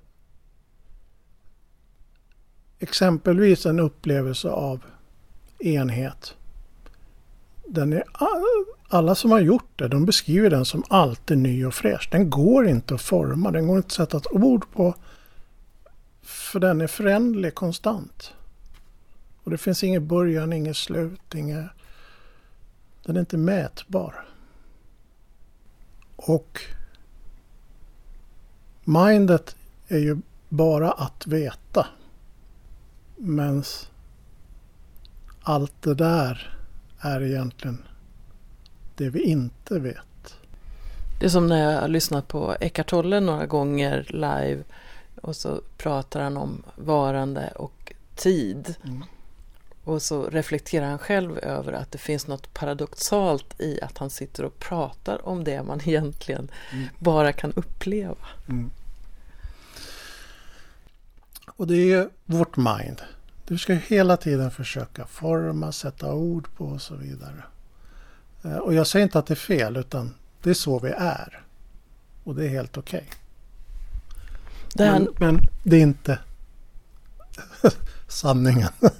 exempelvis 2.79 3.67
en 3.67 3.81
upplevelse 3.81 4.49
av 4.49 4.85
enhet. 5.59 6.35
Den 7.67 7.93
är, 7.93 8.05
alla 8.89 9.15
som 9.15 9.31
har 9.31 9.41
gjort 9.41 9.79
det, 9.79 9.89
de 9.89 10.05
beskriver 10.05 10.51
den 10.51 10.65
som 10.65 10.85
alltid 10.89 11.39
ny 11.39 11.65
och 11.65 11.75
fräsch. 11.75 12.09
Den 12.13 12.31
går 12.31 12.67
inte 12.67 12.95
att 12.95 13.03
forma, 13.03 13.51
den 13.51 13.67
går 13.67 13.77
inte 13.77 13.87
att 13.87 13.93
sätta 13.93 14.17
ett 14.17 14.33
ord 14.33 14.65
på. 14.73 14.95
För 16.23 16.61
den 16.61 16.81
är 16.81 16.87
förändlig 16.87 17.55
konstant. 17.55 18.35
Och 19.43 19.51
det 19.51 19.59
finns 19.59 19.85
ingen 19.85 20.07
början, 20.07 20.53
inget 20.53 20.77
slut, 20.77 21.35
inget... 21.35 21.67
Den 23.05 23.17
är 23.17 23.21
inte 23.21 23.37
mätbar. 23.37 24.25
Och 26.17 26.61
mindet 28.85 29.57
är 29.89 29.99
ju 29.99 30.17
bara 30.49 30.93
att 30.93 31.27
veta. 31.27 31.87
Men 33.17 33.65
allt 35.43 35.83
det 35.83 35.95
där 35.95 36.57
är 36.99 37.23
egentligen 37.23 37.83
det 38.97 39.11
vi 39.11 39.23
inte 39.23 39.79
vet. 39.79 40.37
Det 41.21 41.27
är 41.27 41.31
som 41.31 41.47
när 41.47 41.73
jag 41.73 41.81
har 41.81 41.89
lyssnat 41.89 42.29
på 42.29 42.57
Eckart 42.61 42.91
Tolle 42.91 43.21
några 43.21 43.47
gånger 43.47 44.07
live 44.09 44.65
och 45.23 45.37
så 45.37 45.61
pratar 45.77 46.21
han 46.21 46.37
om 46.37 46.63
varande 46.77 47.53
och 47.57 47.93
tid. 48.15 48.75
Mm. 48.85 49.05
Och 49.85 50.03
så 50.03 50.27
reflekterar 50.27 50.87
han 50.87 50.99
själv 50.99 51.39
över 51.39 51.73
att 51.73 51.93
det 51.93 51.99
finns 51.99 52.27
något 52.27 52.55
paradoxalt 52.55 53.61
i 53.61 53.81
att 53.81 53.99
han 53.99 54.11
sitter 54.11 54.45
och 54.45 54.59
pratar 54.59 55.29
om 55.29 55.45
det 55.45 55.63
man 55.63 55.81
egentligen 55.85 56.51
mm. 56.73 56.89
bara 56.99 57.33
kan 57.33 57.53
uppleva. 57.53 58.27
Mm. 58.49 58.71
Och 61.47 61.67
det 61.67 61.93
är 61.93 62.09
vårt 62.25 62.57
mind. 62.57 63.03
Du 63.47 63.59
ska 63.59 63.75
hela 63.75 64.17
tiden 64.17 64.51
försöka 64.51 65.07
forma, 65.07 65.73
sätta 65.73 66.15
ord 66.15 66.49
på 66.57 66.65
och 66.65 66.83
så 66.83 66.95
vidare. 66.95 67.43
Eh, 68.45 68.57
och 68.57 68.75
jag 68.75 68.87
säger 68.87 69.05
inte 69.05 69.19
att 69.19 69.27
det 69.27 69.35
är 69.35 69.37
fel 69.37 69.77
utan 69.77 70.15
det 70.43 70.51
är 70.51 70.55
så 70.55 70.79
vi 70.79 70.91
är. 70.91 71.43
Och 72.25 72.35
det 72.35 72.45
är 72.45 72.49
helt 72.49 72.77
okej. 72.79 73.05
Okay. 73.09 73.22
Men, 74.75 75.09
men, 75.19 75.41
det 75.63 75.77
är 75.77 75.81
inte 75.81 76.19
sanningen. 78.09 78.69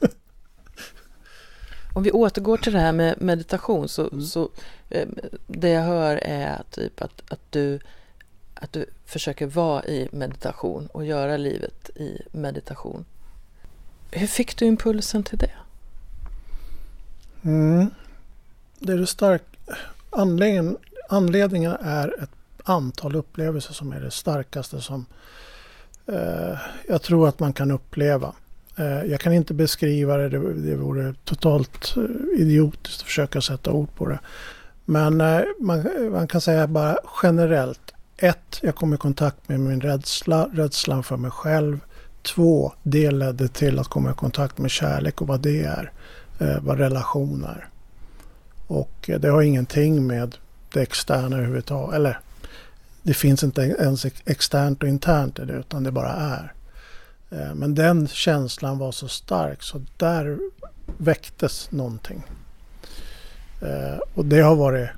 Om 1.95 2.03
vi 2.03 2.11
återgår 2.11 2.57
till 2.57 2.73
det 2.73 2.81
här 2.81 2.93
med 2.93 3.23
meditation 3.23 3.89
så, 3.89 4.09
mm. 4.09 4.23
så 4.23 4.51
eh, 4.91 5.09
det 5.47 5.69
jag 5.69 5.83
hör 5.83 6.17
är 6.17 6.63
typ 6.71 7.03
att, 7.03 7.23
att, 7.29 7.41
du, 7.51 7.81
att 8.55 8.73
du 8.73 8.87
försöker 9.07 9.47
vara 9.47 9.85
i 9.85 10.09
meditation 10.13 10.87
och 10.87 11.05
göra 11.05 11.37
livet 11.37 11.91
i 11.97 12.23
meditation. 12.31 13.05
Hur 14.11 14.27
fick 14.27 14.57
du 14.57 14.65
impulsen 14.65 15.23
till 15.23 15.39
det? 15.39 15.53
Mm. 17.43 17.91
Det 18.79 18.93
är 18.93 18.97
det 18.97 19.07
stark... 19.07 19.43
Anledningen, 20.11 20.77
anledningen 21.09 21.73
är 21.81 22.23
ett 22.23 22.31
antal 22.65 23.17
upplevelser 23.17 23.75
som 23.75 23.93
är 23.93 24.01
det 24.01 24.11
starkaste 24.11 24.81
som 24.81 25.07
Eh, 26.07 26.59
jag 26.89 27.03
tror 27.03 27.29
att 27.29 27.41
man 27.41 27.53
kan 27.53 27.71
uppleva. 27.71 28.35
Eh, 28.77 29.05
jag 29.05 29.21
kan 29.21 29.33
inte 29.33 29.55
beskriva 29.55 30.17
det, 30.17 30.29
det, 30.29 30.55
det 30.55 30.77
vore 30.77 31.15
totalt 31.25 31.95
eh, 31.97 32.41
idiotiskt 32.41 33.01
att 33.01 33.07
försöka 33.07 33.41
sätta 33.41 33.73
ord 33.73 33.95
på 33.95 34.09
det. 34.09 34.19
Men 34.85 35.17
man, 35.61 35.89
man 36.11 36.29
kan 36.29 36.41
säga 36.41 36.67
bara 36.67 36.99
generellt. 37.23 37.95
Ett, 38.17 38.59
jag 38.63 38.75
kom 38.75 38.95
i 38.95 38.97
kontakt 38.97 39.49
med 39.49 39.61
min 39.61 39.81
rädsla, 39.81 40.49
rädslan 40.53 41.03
för 41.03 41.17
mig 41.17 41.31
själv. 41.31 41.81
Två, 42.23 42.73
det 42.83 43.11
ledde 43.11 43.49
till 43.49 43.79
att 43.79 43.89
komma 43.89 44.11
i 44.11 44.15
kontakt 44.15 44.59
med 44.59 44.71
kärlek 44.71 45.21
och 45.21 45.27
vad 45.27 45.41
det 45.41 45.63
är. 45.63 45.93
vad 46.61 46.79
relation 46.79 47.45
är. 47.45 47.69
Och 48.67 49.11
det 49.19 49.29
har 49.29 49.43
ingenting 49.43 50.07
med 50.07 50.37
det 50.73 50.81
externa 50.81 51.37
överhuvudtaget. 51.37 51.95
Eller 51.95 52.19
det 53.03 53.15
finns 53.15 53.43
inte 53.43 53.63
ens 53.63 54.07
externt 54.25 54.83
och 54.83 54.89
internt 54.89 55.39
i 55.39 55.45
det 55.45 55.53
utan 55.53 55.83
det 55.83 55.93
bara 55.93 56.13
är. 56.13 56.53
Eh, 57.31 57.55
men 57.55 57.75
den 57.75 58.09
känslan 58.09 58.79
var 58.79 58.93
så 58.93 59.09
stark 59.09 59.63
så 59.63 59.83
där 59.97 60.39
väcktes 60.99 61.71
någonting. 61.71 62.23
Eh, 63.61 63.99
och 64.15 64.25
det 64.25 64.41
har 64.41 64.57
varit 64.57 64.89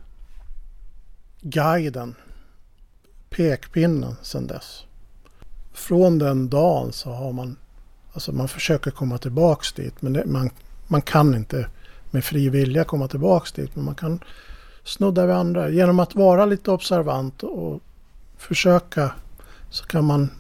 guiden, 1.41 2.15
pekpinnen 3.31 4.17
sedan 4.23 4.47
dess. 4.47 4.85
Från 5.73 6.19
den 6.19 6.49
dagen 6.49 6.93
så 6.93 7.13
har 7.13 7.33
man, 7.33 7.57
alltså 8.13 8.33
man 8.33 8.49
försöker 8.49 8.91
komma 8.91 9.19
tillbaks 9.19 9.73
dit 9.73 10.03
men 10.03 10.13
det, 10.13 10.25
man, 10.27 10.51
man 10.87 11.03
kan 11.03 11.35
inte 11.35 11.69
med 12.15 12.25
fri 12.25 12.49
vilja 12.49 12.85
komma 12.85 13.09
tillbaks 13.09 13.53
dit. 13.53 13.77
Men 13.77 13.85
man 13.85 13.95
kan 13.95 14.21
snudda 14.85 15.27
vid 15.27 15.35
andra. 15.35 15.69
Genom 15.69 16.01
att 16.01 16.15
vara 16.15 16.47
lite 16.47 16.71
observant 16.71 17.43
och 17.43 17.81
försöka 18.45 19.13
så 19.71 19.87
kan 19.87 20.05
man 20.05 20.31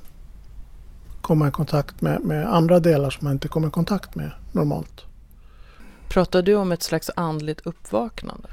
komma 1.20 1.48
i 1.48 1.50
kontakt 1.50 2.00
med, 2.00 2.20
med 2.20 2.54
andra 2.54 2.80
delar 2.80 3.10
som 3.10 3.24
man 3.24 3.32
inte 3.32 3.48
kommer 3.48 3.68
i 3.68 3.70
kontakt 3.70 4.14
med 4.14 4.30
normalt. 4.52 5.04
Pratar 6.08 6.42
du 6.42 6.54
om 6.54 6.72
ett 6.72 6.82
slags 6.82 7.10
andligt 7.16 7.60
uppvaknande? 7.66 8.48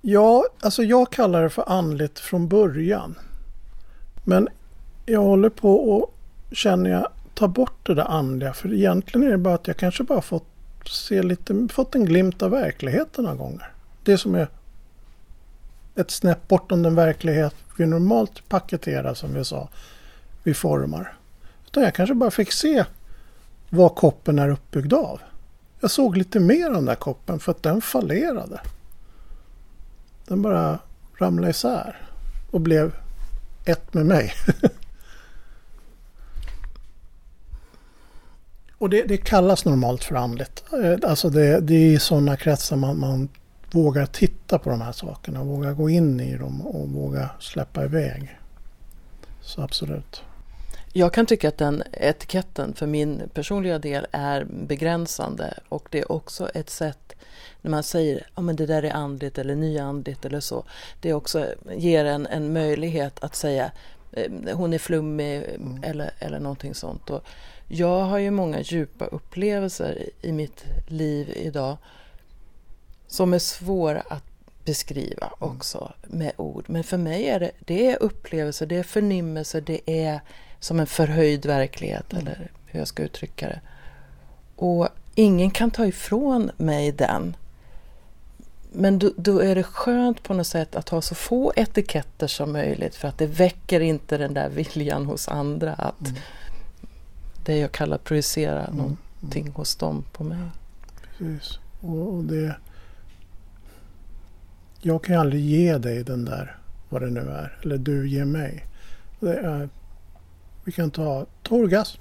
Ja, 0.00 0.44
alltså 0.60 0.82
jag 0.82 1.12
kallar 1.12 1.42
det 1.42 1.50
för 1.50 1.64
andligt 1.68 2.18
från 2.18 2.48
början. 2.48 3.14
Men 4.24 4.48
jag 5.06 5.22
håller 5.22 5.48
på 5.48 5.90
och 5.90 6.14
känner 6.52 6.90
jag 6.90 7.08
ta 7.34 7.48
bort 7.48 7.86
det 7.86 7.94
där 7.94 8.04
andliga. 8.04 8.52
För 8.52 8.74
egentligen 8.74 9.26
är 9.26 9.30
det 9.30 9.38
bara 9.38 9.54
att 9.54 9.66
jag 9.66 9.76
kanske 9.76 10.02
bara 10.02 10.22
fått 10.22 10.46
se 10.86 11.22
lite, 11.22 11.68
fått 11.70 11.94
en 11.94 12.04
glimt 12.04 12.42
av 12.42 12.50
verkligheten 12.50 13.24
några 13.24 13.36
gånger. 13.36 13.72
Det 14.04 14.18
som 14.18 14.34
är 14.34 14.48
ett 16.00 16.10
snäpp 16.10 16.48
bortom 16.48 16.82
den 16.82 16.94
verklighet 16.94 17.54
vi 17.76 17.86
normalt 17.86 18.48
paketerar 18.48 19.14
som 19.14 19.34
vi 19.34 19.44
sa. 19.44 19.68
Vi 20.42 20.54
formar. 20.54 21.16
Utan 21.66 21.82
jag 21.82 21.94
kanske 21.94 22.14
bara 22.14 22.30
fick 22.30 22.52
se 22.52 22.84
vad 23.68 23.94
koppen 23.94 24.38
är 24.38 24.48
uppbyggd 24.48 24.92
av. 24.92 25.20
Jag 25.80 25.90
såg 25.90 26.16
lite 26.16 26.40
mer 26.40 26.66
av 26.66 26.72
den 26.72 26.84
där 26.84 26.94
koppen 26.94 27.40
för 27.40 27.52
att 27.52 27.62
den 27.62 27.80
fallerade. 27.80 28.60
Den 30.26 30.42
bara 30.42 30.78
ramlade 31.18 31.50
isär 31.50 32.08
och 32.50 32.60
blev 32.60 32.92
ett 33.64 33.94
med 33.94 34.06
mig. 34.06 34.32
och 38.78 38.90
det, 38.90 39.02
det, 39.02 39.16
kallas 39.16 39.64
normalt 39.64 40.04
för 40.04 40.14
andligt. 40.14 40.64
Eh, 40.72 41.10
alltså 41.10 41.30
det, 41.30 41.60
det 41.60 41.74
är 41.74 41.92
i 41.92 41.98
sådana 41.98 42.36
kretsar 42.36 42.76
man, 42.76 42.98
man 42.98 43.28
vågar 43.70 44.06
titta 44.06 44.58
på 44.58 44.70
de 44.70 44.80
här 44.80 44.92
sakerna, 44.92 45.44
vågar 45.44 45.72
gå 45.72 45.90
in 45.90 46.20
i 46.20 46.36
dem 46.36 46.66
och 46.66 46.88
våga 46.88 47.30
släppa 47.38 47.84
iväg. 47.84 48.38
Så 49.40 49.62
absolut. 49.62 50.22
Jag 50.92 51.12
kan 51.12 51.26
tycka 51.26 51.48
att 51.48 51.58
den 51.58 51.82
etiketten 51.92 52.74
för 52.74 52.86
min 52.86 53.22
personliga 53.34 53.78
del 53.78 54.06
är 54.12 54.44
begränsande 54.44 55.54
och 55.68 55.88
det 55.90 55.98
är 55.98 56.12
också 56.12 56.48
ett 56.48 56.70
sätt 56.70 57.14
när 57.62 57.70
man 57.70 57.82
säger 57.82 58.16
att 58.34 58.46
ja, 58.46 58.52
det 58.52 58.66
där 58.66 58.82
är 58.82 58.92
andligt 58.92 59.38
eller 59.38 59.54
nyandligt 59.54 60.24
eller 60.24 60.40
så. 60.40 60.64
Det 61.00 61.14
också 61.14 61.46
ger 61.76 62.04
en, 62.04 62.26
en 62.26 62.52
möjlighet 62.52 63.24
att 63.24 63.34
säga 63.34 63.70
eh, 64.12 64.56
hon 64.56 64.72
är 64.72 64.78
flummig 64.78 65.36
mm. 65.36 65.84
eller, 65.84 66.10
eller 66.18 66.40
någonting 66.40 66.74
sånt. 66.74 67.10
Och 67.10 67.24
jag 67.68 68.00
har 68.00 68.18
ju 68.18 68.30
många 68.30 68.60
djupa 68.60 69.04
upplevelser 69.04 70.08
i 70.22 70.32
mitt 70.32 70.64
liv 70.86 71.32
idag 71.36 71.76
som 73.10 73.34
är 73.34 73.38
svåra 73.38 74.00
att 74.00 74.24
beskriva 74.64 75.26
mm. 75.26 75.52
också 75.52 75.92
med 76.02 76.32
ord. 76.36 76.64
Men 76.66 76.84
för 76.84 76.96
mig 76.96 77.28
är 77.28 77.40
det, 77.40 77.50
det 77.58 77.90
är 77.90 78.02
upplevelser, 78.02 78.66
det 78.66 78.76
är 78.76 78.82
förnimmelser, 78.82 79.60
det 79.60 79.80
är 79.86 80.20
som 80.60 80.80
en 80.80 80.86
förhöjd 80.86 81.46
verklighet 81.46 82.12
mm. 82.12 82.26
eller 82.26 82.50
hur 82.66 82.78
jag 82.78 82.88
ska 82.88 83.02
uttrycka 83.02 83.48
det. 83.48 83.60
Och 84.56 84.88
ingen 85.14 85.50
kan 85.50 85.70
ta 85.70 85.86
ifrån 85.86 86.50
mig 86.56 86.92
den. 86.92 87.36
Men 88.72 88.98
då, 88.98 89.10
då, 89.16 89.38
är 89.38 89.54
det 89.54 89.62
skönt 89.62 90.22
på 90.22 90.34
något 90.34 90.46
sätt 90.46 90.76
att 90.76 90.88
ha 90.88 91.02
så 91.02 91.14
få 91.14 91.52
etiketter 91.56 92.26
som 92.26 92.52
möjligt 92.52 92.94
för 92.94 93.08
att 93.08 93.18
det 93.18 93.26
väcker 93.26 93.80
inte 93.80 94.18
den 94.18 94.34
där 94.34 94.48
viljan 94.48 95.06
hos 95.06 95.28
andra 95.28 95.72
att 95.72 96.00
mm. 96.00 96.20
det 97.44 97.56
jag 97.56 97.72
kallar 97.72 97.98
projicera 97.98 98.64
mm. 98.64 98.76
någonting 98.76 99.42
mm. 99.42 99.54
hos 99.54 99.76
dem 99.76 100.04
på 100.12 100.24
mig. 100.24 100.38
Precis. 101.18 101.58
Och 101.80 102.24
det, 102.24 102.56
jag 104.80 105.04
kan 105.04 105.14
ju 105.14 105.20
aldrig 105.20 105.44
ge 105.44 105.78
dig 105.78 106.04
den 106.04 106.24
där, 106.24 106.58
vad 106.88 107.02
det 107.02 107.10
nu 107.10 107.20
är, 107.20 107.58
eller 107.62 107.78
du 107.78 108.08
ger 108.08 108.24
mig. 108.24 108.66
Är, 109.20 109.68
vi 110.64 110.72
kan 110.72 110.90
ta, 110.90 111.26
ta 111.42 111.54
orgasm. 111.54 112.00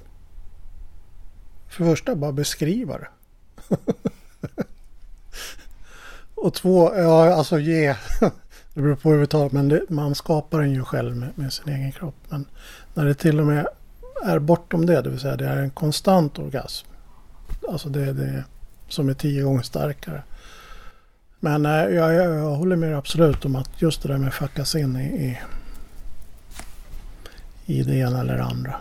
För 1.68 1.84
det 1.84 1.90
första, 1.90 2.16
bara 2.16 2.32
beskriva 2.32 2.98
det. 2.98 3.08
Och 6.36 6.54
två, 6.54 6.96
ja 6.96 7.34
alltså 7.34 7.60
ge. 7.60 7.96
Det 8.74 8.82
beror 8.82 8.96
på 8.96 9.12
hur 9.12 9.20
vi 9.20 9.28
tar 9.28 9.50
men 9.50 9.70
det, 9.70 9.90
man 9.90 10.16
skapar 10.16 10.60
den 10.60 10.74
ju 10.74 10.84
själv 10.84 11.16
med, 11.16 11.30
med, 11.36 11.54
sin 11.54 11.74
egen 11.74 11.92
kropp. 11.92 12.16
Men 12.30 12.46
när 12.94 13.06
det 13.06 13.14
till 13.14 13.40
och 13.40 13.46
med 13.46 13.68
är 14.26 14.40
bortom 14.40 14.86
det, 14.86 15.02
det 15.02 15.10
vill 15.10 15.20
säga 15.20 15.36
det 15.36 15.48
är 15.48 15.58
en 15.58 15.70
konstant 15.70 16.40
orgasm. 16.40 16.88
Alltså 17.70 17.90
det 17.90 18.02
är 18.02 18.14
det 18.14 18.44
som 18.88 19.10
är 19.10 19.14
tio 19.14 19.44
gånger 19.44 19.62
starkare. 19.62 20.24
Men 21.40 21.66
eh, 21.66 21.72
jag, 21.72 22.14
jag, 22.14 22.36
jag 22.36 22.56
håller 22.56 22.76
med 22.76 22.98
absolut 22.98 23.46
om 23.46 23.56
att 23.56 23.82
just 23.82 24.02
det 24.02 24.08
där 24.08 24.18
med 24.18 24.28
att 24.28 24.34
fuckas 24.34 24.76
in 24.76 24.96
i, 24.96 25.06
i, 25.06 25.40
i 27.66 27.84
det 27.84 27.96
ena 27.96 28.20
eller 28.20 28.38
det 28.38 28.44
andra. 28.44 28.76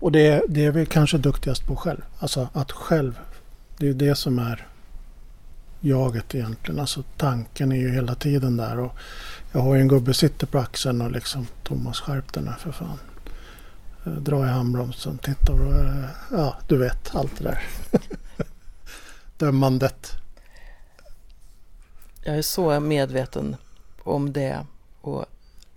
Och 0.00 0.12
det, 0.12 0.42
det 0.48 0.64
är 0.64 0.70
vi 0.70 0.86
kanske 0.86 1.18
duktigast 1.18 1.66
på 1.66 1.76
själv. 1.76 2.00
Alltså 2.18 2.48
att 2.52 2.72
själv, 2.72 3.18
det 3.78 3.88
är 3.88 3.94
det 3.94 4.14
som 4.14 4.38
är 4.38 4.66
jaget 5.80 6.34
egentligen. 6.34 6.80
Alltså 6.80 7.02
tanken 7.16 7.72
är 7.72 7.76
ju 7.76 7.90
hela 7.90 8.14
tiden 8.14 8.56
där. 8.56 8.78
Och 8.78 8.92
jag 9.52 9.60
har 9.60 9.74
ju 9.74 9.80
en 9.80 9.88
gubbe 9.88 10.14
sitter 10.14 10.46
på 10.46 10.58
axeln 10.58 11.02
och 11.02 11.10
liksom 11.10 11.46
Thomas 11.62 12.00
skärp 12.00 12.32
den 12.32 12.50
för 12.58 12.72
fan. 12.72 12.98
Eh, 14.06 14.12
dra 14.12 14.46
i 14.46 14.48
handbromsen, 14.48 15.18
titta 15.18 15.52
och 15.52 15.74
eh, 15.74 16.04
ja 16.30 16.56
du 16.68 16.76
vet 16.76 17.14
allt 17.14 17.38
det 17.38 17.44
där. 17.44 17.62
Dömandet. 19.38 20.12
Jag 22.24 22.36
är 22.38 22.42
så 22.42 22.80
medveten 22.80 23.56
om 24.02 24.32
det. 24.32 24.66
Och 25.00 25.26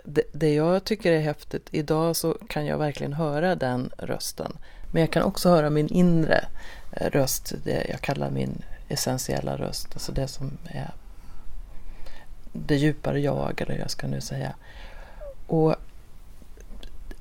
det, 0.04 0.24
det 0.32 0.54
jag 0.54 0.84
tycker 0.84 1.12
är 1.12 1.20
häftigt, 1.20 1.68
idag 1.72 2.16
så 2.16 2.38
kan 2.50 2.66
jag 2.66 2.78
verkligen 2.78 3.14
höra 3.14 3.56
den 3.56 3.92
rösten. 3.98 4.58
Men 4.92 5.02
jag 5.02 5.12
kan 5.12 5.24
också 5.24 5.50
höra 5.50 5.70
min 5.70 5.88
inre 5.88 6.46
röst, 6.92 7.54
det 7.64 7.86
jag 7.90 8.02
kallar 8.02 8.30
min 8.30 8.62
essentiella 8.88 9.58
röst, 9.58 9.88
alltså 9.94 10.12
det 10.12 10.28
som 10.28 10.58
är 10.66 10.92
det 12.54 12.76
djupare 12.76 13.20
jag, 13.20 13.62
eller 13.62 13.78
jag 13.78 13.92
ska 13.92 14.08
nu 14.08 14.22
säga. 14.22 14.56
Och 15.48 15.76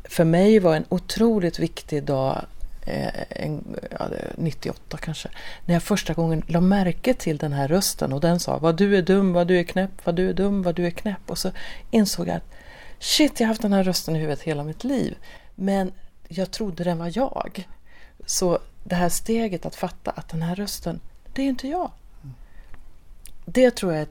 för 0.04 0.24
mig 0.24 0.58
var 0.58 0.76
en 0.76 0.84
otroligt 0.88 1.58
viktig 1.58 2.04
dag, 2.04 2.44
Eh, 2.86 3.22
en, 3.30 3.76
ja, 3.98 4.08
98 4.36 4.96
kanske, 4.96 5.28
när 5.64 5.74
jag 5.74 5.82
första 5.82 6.14
gången 6.14 6.42
la 6.46 6.60
märke 6.60 7.14
till 7.14 7.36
den 7.36 7.52
här 7.52 7.68
rösten 7.68 8.12
och 8.12 8.20
den 8.20 8.40
sa 8.40 8.58
vad 8.58 8.76
du 8.76 8.96
är 8.96 9.02
dum, 9.02 9.32
vad 9.32 9.46
du 9.46 9.58
är 9.58 9.64
knäpp, 9.64 9.90
vad 10.04 10.14
du 10.14 10.28
är 10.28 10.34
dum, 10.34 10.62
vad 10.62 10.74
du 10.74 10.86
är 10.86 10.90
knäpp. 10.90 11.30
Och 11.30 11.38
så 11.38 11.50
insåg 11.90 12.28
jag 12.28 12.36
att 12.36 12.50
shit, 12.98 13.40
jag 13.40 13.46
har 13.46 13.48
haft 13.48 13.62
den 13.62 13.72
här 13.72 13.84
rösten 13.84 14.16
i 14.16 14.18
huvudet 14.18 14.42
hela 14.42 14.64
mitt 14.64 14.84
liv. 14.84 15.16
Men 15.54 15.92
jag 16.28 16.50
trodde 16.50 16.84
den 16.84 16.98
var 16.98 17.12
jag. 17.14 17.68
Så 18.26 18.58
det 18.84 18.94
här 18.94 19.08
steget 19.08 19.66
att 19.66 19.76
fatta 19.76 20.10
att 20.10 20.28
den 20.28 20.42
här 20.42 20.54
rösten, 20.54 21.00
det 21.32 21.42
är 21.42 21.46
inte 21.46 21.68
jag. 21.68 21.90
Det 23.44 23.70
tror 23.70 23.94
jag 23.94 24.06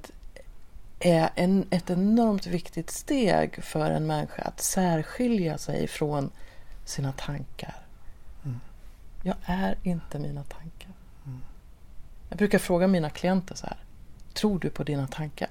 är 0.99 1.29
en, 1.35 1.67
ett 1.69 1.89
enormt 1.89 2.47
viktigt 2.47 2.89
steg 2.89 3.63
för 3.63 3.91
en 3.91 4.07
människa 4.07 4.41
att 4.41 4.61
särskilja 4.61 5.57
sig 5.57 5.87
från 5.87 6.31
sina 6.85 7.11
tankar. 7.11 7.88
Mm. 9.23 9.37
Jag 9.45 9.55
är 9.55 9.77
inte 9.83 10.19
mina 10.19 10.43
tankar. 10.43 10.91
Mm. 11.25 11.41
Jag 12.29 12.37
brukar 12.37 12.59
fråga 12.59 12.87
mina 12.87 13.09
klienter 13.09 13.55
så 13.55 13.65
här. 13.65 13.77
Tror 14.33 14.59
du 14.59 14.69
på 14.69 14.83
dina 14.83 15.07
tankar? 15.07 15.49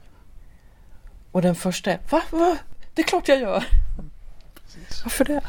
Och 1.33 1.43
den 1.43 1.55
första 1.55 1.93
är, 1.93 2.01
va? 2.11 2.23
va? 2.31 2.59
Det 2.95 3.03
är 3.03 3.07
klart 3.07 3.29
jag 3.29 3.41
gör. 3.41 3.65
Precis. 4.55 5.05
Varför 5.05 5.25
det? 5.25 5.41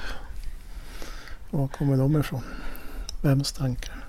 Var 1.50 1.68
kommer 1.68 1.98
de 1.98 2.20
ifrån? 2.20 2.44
Vems 3.22 3.52
tankar? 3.52 4.06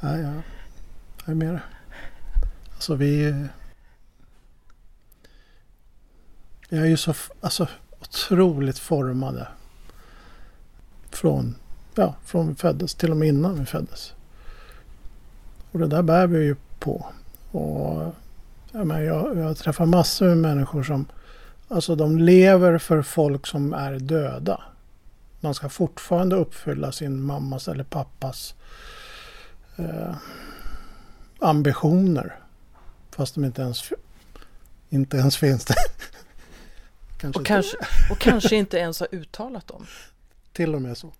Ja, 0.00 0.16
ja. 0.18 0.32
Jag 1.24 1.28
är 1.28 1.34
med 1.34 1.60
Alltså 2.74 2.94
vi... 2.94 3.46
Vi 6.68 6.78
är 6.78 6.84
ju 6.84 6.96
så 6.96 7.14
alltså, 7.40 7.68
otroligt 8.00 8.78
formade. 8.78 9.48
Från, 11.10 11.54
ja, 11.94 12.14
från 12.24 12.48
vi 12.48 12.54
föddes, 12.54 12.94
till 12.94 13.10
och 13.10 13.16
med 13.16 13.28
innan 13.28 13.58
vi 13.58 13.66
föddes. 13.66 14.12
Och 15.72 15.78
det 15.78 15.86
där 15.86 16.02
bär 16.02 16.26
vi 16.26 16.44
ju 16.44 16.56
på. 16.78 17.06
Och 17.50 18.14
jag, 18.72 18.86
menar, 18.86 19.00
jag, 19.00 19.36
jag 19.36 19.56
träffar 19.56 19.86
massor 19.86 20.26
med 20.26 20.38
människor 20.38 20.82
som 20.82 21.06
Alltså 21.68 21.94
de 21.94 22.18
lever 22.18 22.78
för 22.78 23.02
folk 23.02 23.46
som 23.46 23.72
är 23.72 23.98
döda. 23.98 24.62
Man 25.40 25.54
ska 25.54 25.68
fortfarande 25.68 26.36
uppfylla 26.36 26.92
sin 26.92 27.22
mammas 27.22 27.68
eller 27.68 27.84
pappas 27.84 28.54
eh, 29.76 30.16
ambitioner. 31.38 32.38
Fast 33.10 33.34
de 33.34 33.44
inte 33.44 33.62
ens, 33.62 33.92
inte 34.88 35.16
ens 35.16 35.36
finns 35.36 35.64
där. 35.64 35.76
kanske 37.18 37.40
och, 37.40 37.46
kanske, 37.46 37.76
och 38.10 38.18
kanske 38.18 38.56
inte 38.56 38.76
ens 38.76 39.00
har 39.00 39.08
uttalat 39.14 39.66
dem. 39.66 39.86
Till 40.52 40.74
och 40.74 40.82
med 40.82 40.96
så. 40.96 41.12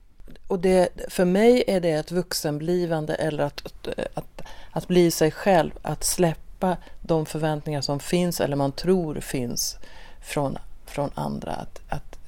Och 0.46 0.58
det, 0.60 0.88
för 1.08 1.24
mig 1.24 1.64
är 1.66 1.80
det 1.80 1.90
ett 1.90 2.12
vuxenblivande 2.12 3.14
eller 3.14 3.44
att, 3.44 3.66
att, 4.14 4.42
att, 4.70 4.88
bli 4.88 5.10
sig 5.10 5.30
själv, 5.30 5.70
att 5.82 6.04
släppa 6.04 6.76
de 7.00 7.26
förväntningar 7.26 7.80
som 7.80 8.00
finns 8.00 8.40
eller 8.40 8.56
man 8.56 8.72
tror 8.72 9.20
finns 9.20 9.76
från, 10.20 10.58
från 10.86 11.10
andra. 11.14 11.52
Att, 11.52 11.80
att, 11.88 12.18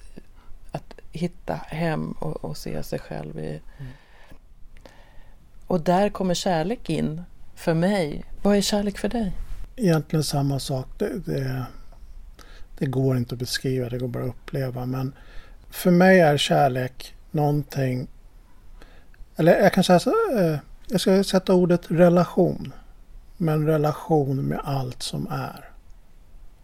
att 0.72 0.94
hitta 1.12 1.54
hem 1.54 2.12
och, 2.12 2.44
och 2.44 2.56
se 2.56 2.82
sig 2.82 2.98
själv 2.98 3.38
i... 3.38 3.60
Mm. 3.78 3.92
Och 5.66 5.80
där 5.80 6.08
kommer 6.08 6.34
kärlek 6.34 6.90
in 6.90 7.22
för 7.54 7.74
mig. 7.74 8.24
Vad 8.42 8.56
är 8.56 8.60
kärlek 8.60 8.98
för 8.98 9.08
dig? 9.08 9.32
egentligen 9.76 10.24
samma 10.24 10.58
sak. 10.58 10.86
Det, 10.98 11.18
det, 11.26 11.66
det 12.78 12.86
går 12.86 13.16
inte 13.16 13.34
att 13.34 13.38
beskriva, 13.38 13.88
det 13.88 13.98
går 13.98 14.08
bara 14.08 14.24
att 14.24 14.30
uppleva. 14.30 14.86
Men 14.86 15.12
för 15.70 15.90
mig 15.90 16.20
är 16.20 16.36
kärlek 16.36 17.14
någonting... 17.36 18.08
Eller 19.36 19.62
jag 19.62 19.72
kan 19.72 19.84
säga 19.84 20.00
så, 20.00 20.10
eh, 20.38 20.58
Jag 20.86 21.00
ska 21.00 21.24
sätta 21.24 21.54
ordet 21.54 21.90
relation. 21.90 22.72
Men 23.36 23.66
relation 23.66 24.42
med 24.42 24.60
allt 24.64 25.02
som 25.02 25.26
är. 25.30 25.70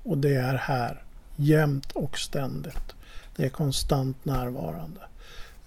Och 0.02 0.18
det 0.18 0.34
är 0.34 0.54
här. 0.54 1.02
Jämt 1.36 1.92
och 1.92 2.18
ständigt. 2.18 2.94
Det 3.36 3.44
är 3.44 3.48
konstant 3.48 4.24
närvarande. 4.24 5.00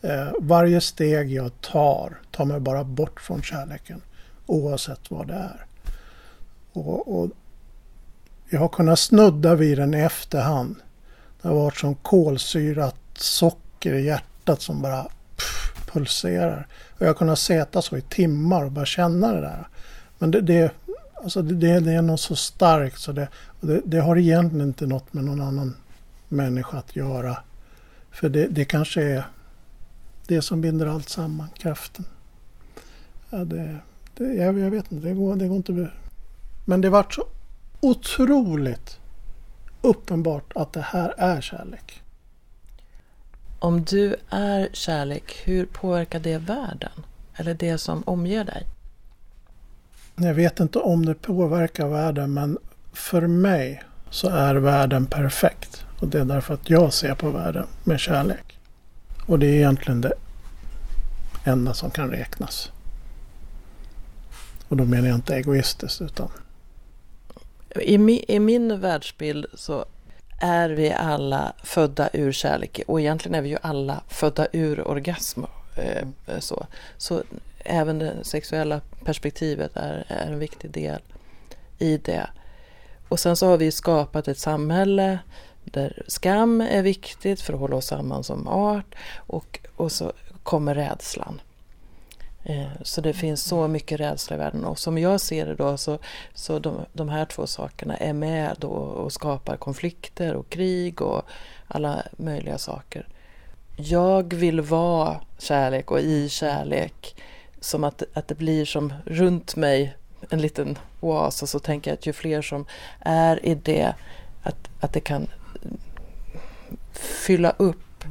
Eh, 0.01 0.27
varje 0.39 0.81
steg 0.81 1.31
jag 1.31 1.61
tar 1.61 2.17
tar 2.31 2.45
mig 2.45 2.59
bara 2.59 2.83
bort 2.83 3.21
från 3.21 3.41
kärleken. 3.41 4.01
Oavsett 4.45 5.11
vad 5.11 5.27
det 5.27 5.33
är. 5.33 5.65
Och, 6.73 7.19
och 7.19 7.29
jag 8.49 8.59
har 8.59 8.67
kunnat 8.67 8.99
snudda 8.99 9.55
vid 9.55 9.77
den 9.77 9.93
i 9.93 9.99
efterhand. 9.99 10.75
Det 11.41 11.47
har 11.47 11.55
varit 11.55 11.77
som 11.77 11.95
kolsyrat 11.95 12.95
socker 13.15 13.93
i 13.93 14.05
hjärtat 14.05 14.34
som 14.61 14.81
bara 14.81 15.03
pff, 15.35 15.85
pulserar. 15.85 16.67
Och 16.93 17.01
jag 17.01 17.07
har 17.07 17.13
kunnat 17.13 17.39
sätta 17.39 17.81
så 17.81 17.97
i 17.97 18.01
timmar 18.01 18.65
och 18.65 18.71
bara 18.71 18.85
känna 18.85 19.33
det 19.33 19.41
där. 19.41 19.67
Men 20.17 20.31
det, 20.31 20.41
det, 20.41 20.71
alltså 21.23 21.41
det, 21.41 21.79
det 21.79 21.91
är 21.91 22.01
något 22.01 22.19
så 22.19 22.35
starkt 22.35 22.99
så 22.99 23.11
det, 23.11 23.27
det, 23.61 23.81
det, 23.85 23.99
har 23.99 24.17
egentligen 24.17 24.67
inte 24.67 24.85
något 24.85 25.13
med 25.13 25.23
någon 25.23 25.41
annan 25.41 25.75
människa 26.29 26.77
att 26.77 26.95
göra. 26.95 27.37
För 28.11 28.29
det, 28.29 28.47
det 28.47 28.65
kanske 28.65 29.03
är 29.03 29.23
det 30.27 30.41
som 30.41 30.61
binder 30.61 30.85
allt 30.85 31.09
samman, 31.09 31.47
kraften. 31.57 32.05
Ja, 33.29 33.37
det, 33.37 33.77
det, 34.17 34.33
jag, 34.33 34.59
jag 34.59 34.71
vet 34.71 34.91
inte, 34.91 35.07
det 35.07 35.13
går, 35.13 35.35
det 35.35 35.47
går 35.47 35.57
inte... 35.57 35.91
Men 36.65 36.81
det 36.81 36.89
vart 36.89 37.13
så 37.13 37.23
otroligt 37.79 38.99
uppenbart 39.81 40.51
att 40.55 40.73
det 40.73 40.81
här 40.81 41.13
är 41.17 41.41
kärlek. 41.41 42.01
Om 43.65 43.83
du 43.83 44.15
är 44.29 44.69
kärlek, 44.73 45.41
hur 45.43 45.65
påverkar 45.65 46.19
det 46.19 46.37
världen? 46.37 46.91
Eller 47.35 47.53
det 47.53 47.77
som 47.77 48.03
omger 48.05 48.43
dig? 48.43 48.65
Jag 50.15 50.33
vet 50.33 50.59
inte 50.59 50.79
om 50.79 51.05
det 51.05 51.13
påverkar 51.13 51.87
världen 51.87 52.33
men 52.33 52.57
för 52.93 53.27
mig 53.27 53.83
så 54.09 54.29
är 54.29 54.55
världen 54.55 55.05
perfekt. 55.05 55.85
Och 55.99 56.07
det 56.07 56.19
är 56.19 56.25
därför 56.25 56.53
att 56.53 56.69
jag 56.69 56.93
ser 56.93 57.15
på 57.15 57.29
världen 57.29 57.67
med 57.83 57.99
kärlek. 57.99 58.59
Och 59.25 59.39
det 59.39 59.47
är 59.47 59.53
egentligen 59.53 60.01
det 60.01 60.13
enda 61.43 61.73
som 61.73 61.91
kan 61.91 62.09
räknas. 62.09 62.71
Och 64.67 64.77
då 64.77 64.85
menar 64.85 65.07
jag 65.07 65.15
inte 65.15 65.35
egoistiskt 65.35 66.01
utan... 66.01 66.29
I, 67.81 67.97
mi, 67.97 68.25
I 68.27 68.39
min 68.39 68.79
världsbild 68.79 69.45
så 69.53 69.85
är 70.39 70.69
vi 70.69 70.93
alla 70.93 71.53
födda 71.63 72.09
ur 72.13 72.31
kärlek 72.31 72.81
och 72.87 73.01
egentligen 73.01 73.35
är 73.35 73.41
vi 73.41 73.49
ju 73.49 73.57
alla 73.61 74.01
födda 74.07 74.47
ur 74.51 74.87
orgasm. 74.87 75.43
Eh, 75.75 76.07
så. 76.39 76.65
så 76.97 77.23
även 77.59 77.99
det 77.99 78.13
sexuella 78.21 78.81
perspektivet 79.05 79.71
är, 79.75 80.05
är 80.07 80.31
en 80.31 80.39
viktig 80.39 80.71
del 80.71 81.01
i 81.77 81.97
det. 81.97 82.29
Och 83.09 83.19
sen 83.19 83.35
så 83.35 83.47
har 83.47 83.57
vi 83.57 83.71
skapat 83.71 84.27
ett 84.27 84.37
samhälle 84.37 85.19
där 85.63 86.03
skam 86.07 86.61
är 86.61 86.81
viktigt 86.81 87.41
för 87.41 87.53
att 87.53 87.59
hålla 87.59 87.75
oss 87.75 87.85
samman 87.87 88.23
som 88.23 88.47
art 88.47 88.95
och, 89.15 89.59
och 89.75 89.91
så 89.91 90.13
kommer 90.43 90.75
rädslan. 90.75 91.41
Eh, 92.45 92.67
så 92.81 93.01
det 93.01 93.13
finns 93.13 93.43
så 93.43 93.67
mycket 93.67 93.99
rädsla 93.99 94.35
i 94.35 94.39
världen. 94.39 94.65
Och 94.65 94.79
som 94.79 94.97
jag 94.97 95.21
ser 95.21 95.45
det 95.45 95.55
då 95.55 95.77
så, 95.77 95.99
så 96.33 96.59
de, 96.59 96.85
de 96.93 97.09
här 97.09 97.25
två 97.25 97.47
sakerna 97.47 97.97
är 97.97 98.13
med 98.13 98.55
då 98.59 98.67
och 98.67 99.13
skapar 99.13 99.57
konflikter 99.57 100.35
och 100.35 100.49
krig 100.49 101.01
och 101.01 101.21
alla 101.67 102.03
möjliga 102.17 102.57
saker. 102.57 103.07
Jag 103.75 104.33
vill 104.33 104.61
vara 104.61 105.21
kärlek 105.39 105.91
och 105.91 105.99
i 105.99 106.29
kärlek. 106.29 107.15
Som 107.59 107.83
att, 107.83 108.03
att 108.13 108.27
det 108.27 108.35
blir 108.35 108.65
som 108.65 108.93
runt 109.05 109.55
mig 109.55 109.95
en 110.29 110.41
liten 110.41 110.77
oas 111.01 111.41
och 111.41 111.49
så 111.49 111.59
tänker 111.59 111.91
jag 111.91 111.97
att 111.97 112.05
ju 112.05 112.13
fler 112.13 112.41
som 112.41 112.65
är 112.99 113.45
i 113.45 113.55
det 113.55 113.93
att, 114.43 114.69
att 114.79 114.93
det 114.93 114.99
kan 114.99 115.27
fylla 116.93 117.53
upp 117.57 118.03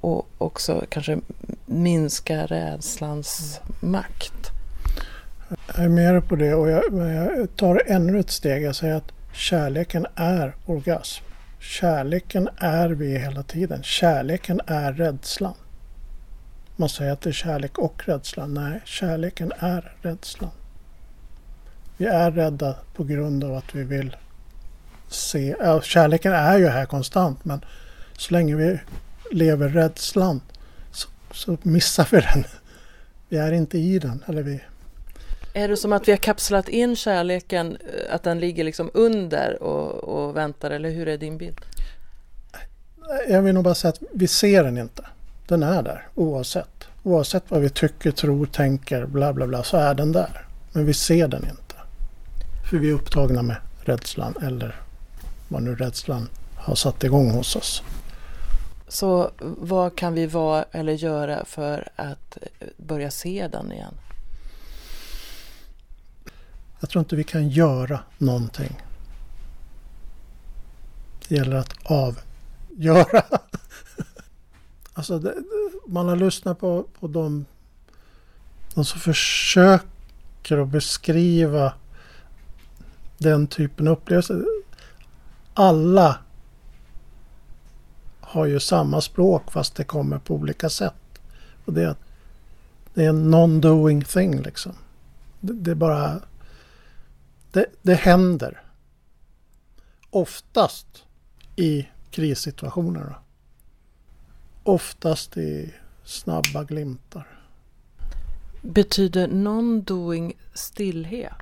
och 0.00 0.28
också 0.38 0.84
kanske 0.88 1.18
minska 1.66 2.46
rädslans 2.46 3.60
makt. 3.80 4.50
Jag 5.66 5.84
är 5.84 5.88
med 5.88 6.28
på 6.28 6.36
det 6.36 6.54
och 6.54 6.70
jag, 6.70 6.82
jag 6.92 7.56
tar 7.56 7.82
ännu 7.86 8.20
ett 8.20 8.30
steg. 8.30 8.62
Jag 8.62 8.76
säger 8.76 8.94
att 8.94 9.12
kärleken 9.32 10.06
är 10.14 10.54
orgasm. 10.66 11.24
Kärleken 11.60 12.48
är 12.56 12.88
vi 12.88 13.18
hela 13.18 13.42
tiden. 13.42 13.82
Kärleken 13.82 14.60
är 14.66 14.92
rädslan. 14.92 15.54
Man 16.76 16.88
säger 16.88 17.12
att 17.12 17.20
det 17.20 17.30
är 17.30 17.32
kärlek 17.32 17.78
och 17.78 18.02
rädsla. 18.06 18.46
Nej, 18.46 18.80
kärleken 18.84 19.52
är 19.58 19.92
rädslan. 20.02 20.50
Vi 21.96 22.06
är 22.06 22.30
rädda 22.30 22.76
på 22.94 23.04
grund 23.04 23.44
av 23.44 23.54
att 23.54 23.74
vi 23.74 23.84
vill 23.84 24.16
se... 25.08 25.54
Ja, 25.60 25.80
kärleken 25.80 26.32
är 26.32 26.58
ju 26.58 26.68
här 26.68 26.86
konstant 26.86 27.44
men 27.44 27.64
så 28.18 28.32
länge 28.34 28.56
vi 28.56 28.80
lever 29.32 29.68
rädslan 29.68 30.40
så, 30.90 31.08
så 31.32 31.56
missar 31.62 32.08
vi 32.12 32.20
den. 32.20 32.44
Vi 33.28 33.36
är 33.36 33.52
inte 33.52 33.78
i 33.78 33.98
den. 33.98 34.24
Eller 34.26 34.42
vi... 34.42 34.60
Är 35.54 35.68
det 35.68 35.76
som 35.76 35.92
att 35.92 36.08
vi 36.08 36.12
har 36.12 36.16
kapslat 36.16 36.68
in 36.68 36.96
kärleken, 36.96 37.76
eh, 37.76 38.14
att 38.14 38.22
den 38.22 38.40
ligger 38.40 38.64
liksom 38.64 38.90
under 38.94 39.62
och, 39.62 39.94
och 40.04 40.36
väntar 40.36 40.70
eller 40.70 40.90
hur 40.90 41.08
är 41.08 41.18
din 41.18 41.38
bild? 41.38 41.60
Jag 43.28 43.42
vill 43.42 43.54
nog 43.54 43.64
bara 43.64 43.74
säga 43.74 43.88
att 43.88 44.02
vi 44.12 44.26
ser 44.26 44.64
den 44.64 44.78
inte. 44.78 45.06
Den 45.46 45.62
är 45.62 45.82
där 45.82 46.08
oavsett. 46.14 46.84
Oavsett 47.02 47.44
vad 47.48 47.60
vi 47.60 47.70
tycker, 47.70 48.10
tror, 48.10 48.46
tänker, 48.46 49.06
bla 49.06 49.32
bla 49.32 49.46
bla 49.46 49.62
så 49.62 49.76
är 49.76 49.94
den 49.94 50.12
där. 50.12 50.46
Men 50.72 50.86
vi 50.86 50.94
ser 50.94 51.28
den 51.28 51.42
inte. 51.42 51.74
För 52.70 52.76
vi 52.76 52.88
är 52.88 52.94
upptagna 52.94 53.42
med 53.42 53.56
rädslan 53.80 54.34
eller 54.42 54.80
vad 55.48 55.62
nu 55.62 55.74
rädslan 55.74 56.28
har 56.56 56.74
satt 56.74 57.04
igång 57.04 57.30
hos 57.30 57.56
oss. 57.56 57.82
Så 58.88 59.30
vad 59.40 59.96
kan 59.96 60.14
vi 60.14 60.26
vara 60.26 60.62
eller 60.62 60.92
göra 60.92 61.44
för 61.44 61.88
att 61.96 62.38
eh, 62.42 62.68
börja 62.76 63.10
se 63.10 63.48
den 63.48 63.72
igen? 63.72 63.94
Jag 66.80 66.90
tror 66.90 67.00
inte 67.00 67.16
vi 67.16 67.24
kan 67.24 67.48
göra 67.48 68.00
någonting. 68.18 68.80
Det 71.28 71.34
gäller 71.34 71.56
att 71.56 71.74
avgöra. 71.84 73.22
alltså 74.94 75.18
det, 75.18 75.34
man 75.86 76.08
har 76.08 76.16
lyssnat 76.16 76.60
på, 76.60 76.86
på 77.00 77.08
de, 77.08 77.44
de 78.74 78.84
som 78.84 79.00
försöker 79.00 80.58
att 80.58 80.68
beskriva 80.68 81.72
den 83.18 83.46
typen 83.46 83.88
av 83.88 83.92
upplevelser. 83.92 84.44
Alla 85.54 86.18
har 88.28 88.46
ju 88.46 88.60
samma 88.60 89.00
språk 89.00 89.52
fast 89.52 89.74
det 89.74 89.84
kommer 89.84 90.18
på 90.18 90.34
olika 90.34 90.70
sätt. 90.70 90.94
Och 91.64 91.72
det, 91.72 91.82
är, 91.82 91.96
det 92.94 93.04
är 93.04 93.08
en 93.08 93.34
non-doing 93.34 94.04
thing 94.04 94.42
liksom. 94.42 94.72
Det, 95.40 95.52
det 95.52 95.70
är 95.70 95.74
bara... 95.74 96.20
Det, 97.52 97.66
det 97.82 97.94
händer. 97.94 98.62
Oftast 100.10 101.04
i 101.56 101.88
krissituationer. 102.10 103.04
Då. 103.04 103.14
Oftast 104.72 105.36
i 105.36 105.74
snabba 106.04 106.64
glimtar. 106.64 107.26
Betyder 108.62 109.28
non-doing 109.28 110.32
stillhet? 110.54 111.32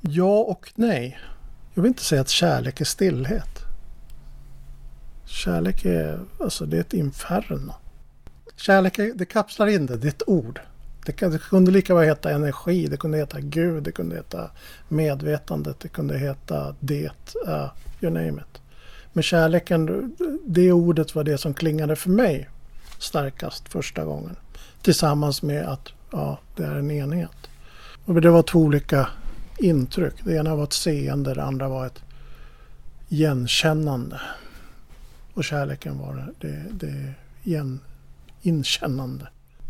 Ja 0.00 0.38
och 0.38 0.72
nej. 0.74 1.18
Jag 1.76 1.82
vill 1.82 1.88
inte 1.88 2.04
säga 2.04 2.20
att 2.20 2.28
kärlek 2.28 2.80
är 2.80 2.84
stillhet. 2.84 3.64
Kärlek 5.24 5.84
är, 5.84 6.20
alltså 6.40 6.66
det 6.66 6.76
är 6.76 6.80
ett 6.80 6.94
inferno. 6.94 7.74
Kärlek, 8.56 8.98
är, 8.98 9.12
det 9.14 9.24
kapslar 9.24 9.66
in 9.66 9.86
det, 9.86 9.96
det 9.96 10.06
är 10.06 10.10
ett 10.10 10.22
ord. 10.28 10.60
Det, 11.06 11.12
det 11.12 11.38
kunde 11.38 11.70
lika 11.70 11.94
väl 11.94 12.04
heta 12.04 12.30
energi, 12.30 12.86
det 12.86 12.96
kunde 12.96 13.18
heta 13.18 13.40
Gud, 13.40 13.82
det 13.82 13.92
kunde 13.92 14.16
heta 14.16 14.50
medvetandet, 14.88 15.80
det 15.80 15.88
kunde 15.88 16.18
heta 16.18 16.74
det, 16.80 17.10
uh, 17.46 17.68
you 18.00 18.12
name 18.12 18.42
it. 18.42 18.60
Men 19.12 19.22
kärleken, 19.22 20.16
det 20.46 20.72
ordet 20.72 21.14
var 21.14 21.24
det 21.24 21.38
som 21.38 21.54
klingade 21.54 21.96
för 21.96 22.10
mig 22.10 22.48
starkast 22.98 23.68
första 23.68 24.04
gången. 24.04 24.36
Tillsammans 24.82 25.42
med 25.42 25.68
att 25.68 25.88
ja, 26.10 26.38
det 26.56 26.64
är 26.64 26.74
en 26.74 26.90
enhet. 26.90 27.50
Och 28.04 28.20
det 28.20 28.30
var 28.30 28.42
två 28.42 28.58
olika 28.58 29.08
intryck. 29.58 30.14
Det 30.24 30.36
ena 30.36 30.56
var 30.56 30.64
ett 30.64 30.72
seende, 30.72 31.34
det 31.34 31.44
andra 31.44 31.68
var 31.68 31.86
ett 31.86 32.02
igenkännande. 33.08 34.20
Och 35.34 35.44
kärleken 35.44 35.98
var 35.98 36.34
det, 36.40 36.64
det 36.72 37.12
igen, 37.42 37.80
inkännande. 38.42 39.28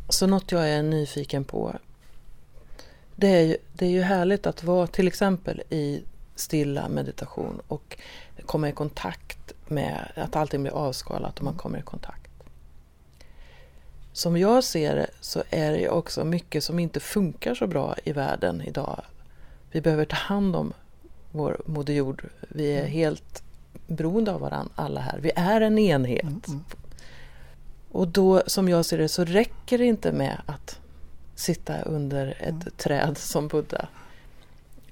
Så 0.08 0.26
något 0.26 0.52
jag 0.52 0.68
är 0.68 0.82
nyfiken 0.82 1.44
på. 1.44 1.78
Det 3.16 3.28
är, 3.28 3.42
ju, 3.42 3.56
det 3.72 3.86
är 3.86 3.90
ju 3.90 4.02
härligt 4.02 4.46
att 4.46 4.64
vara 4.64 4.86
till 4.86 5.08
exempel 5.08 5.62
i 5.70 6.02
stilla 6.34 6.88
meditation 6.88 7.60
och 7.68 7.98
komma 8.46 8.68
i 8.68 8.72
kontakt 8.72 9.52
med 9.68 10.12
att 10.16 10.36
allting 10.36 10.62
blir 10.62 10.72
avskalat 10.72 11.38
och 11.38 11.44
man 11.44 11.54
kommer 11.54 11.78
i 11.78 11.82
kontakt. 11.82 12.30
Som 14.12 14.36
jag 14.36 14.64
ser 14.64 14.96
det 14.96 15.10
så 15.20 15.42
är 15.50 15.72
det 15.72 15.88
också 15.88 16.24
mycket 16.24 16.64
som 16.64 16.78
inte 16.78 17.00
funkar 17.00 17.54
så 17.54 17.66
bra 17.66 17.96
i 18.04 18.12
världen 18.12 18.62
idag. 18.62 19.04
Vi 19.76 19.80
behöver 19.80 20.04
ta 20.04 20.16
hand 20.16 20.56
om 20.56 20.72
vår 21.30 21.62
Moder 21.66 21.94
Jord. 21.94 22.24
Vi 22.48 22.72
är 22.72 22.78
mm. 22.78 22.90
helt 22.90 23.42
beroende 23.86 24.32
av 24.32 24.40
varandra 24.40 24.72
alla 24.74 25.00
här. 25.00 25.18
Vi 25.22 25.30
är 25.36 25.60
en 25.60 25.78
enhet. 25.78 26.22
Mm, 26.22 26.40
mm. 26.48 26.60
Och 27.90 28.08
då, 28.08 28.42
som 28.46 28.68
jag 28.68 28.84
ser 28.84 28.98
det, 28.98 29.08
så 29.08 29.24
räcker 29.24 29.78
det 29.78 29.84
inte 29.84 30.12
med 30.12 30.40
att 30.46 30.80
sitta 31.34 31.82
under 31.82 32.26
ett 32.40 32.48
mm. 32.48 32.72
träd 32.76 33.18
som 33.18 33.48
Buddha. 33.48 33.88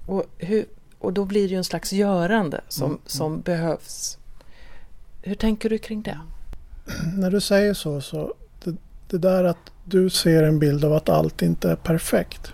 Och, 0.06 0.24
hur, 0.38 0.66
och 0.98 1.12
då 1.12 1.24
blir 1.24 1.42
det 1.42 1.50
ju 1.50 1.56
en 1.56 1.64
slags 1.64 1.92
görande 1.92 2.60
som, 2.68 2.86
mm. 2.86 3.00
som 3.06 3.40
behövs. 3.40 4.18
Hur 5.22 5.34
tänker 5.34 5.70
du 5.70 5.78
kring 5.78 6.02
det? 6.02 6.20
När 7.16 7.30
du 7.30 7.40
säger 7.40 7.74
så, 7.74 8.00
så 8.00 8.34
det, 8.64 8.76
det 9.08 9.18
där 9.18 9.44
att 9.44 9.72
du 9.84 10.10
ser 10.10 10.42
en 10.42 10.58
bild 10.58 10.84
av 10.84 10.92
att 10.92 11.08
allt 11.08 11.42
inte 11.42 11.70
är 11.70 11.76
perfekt. 11.76 12.52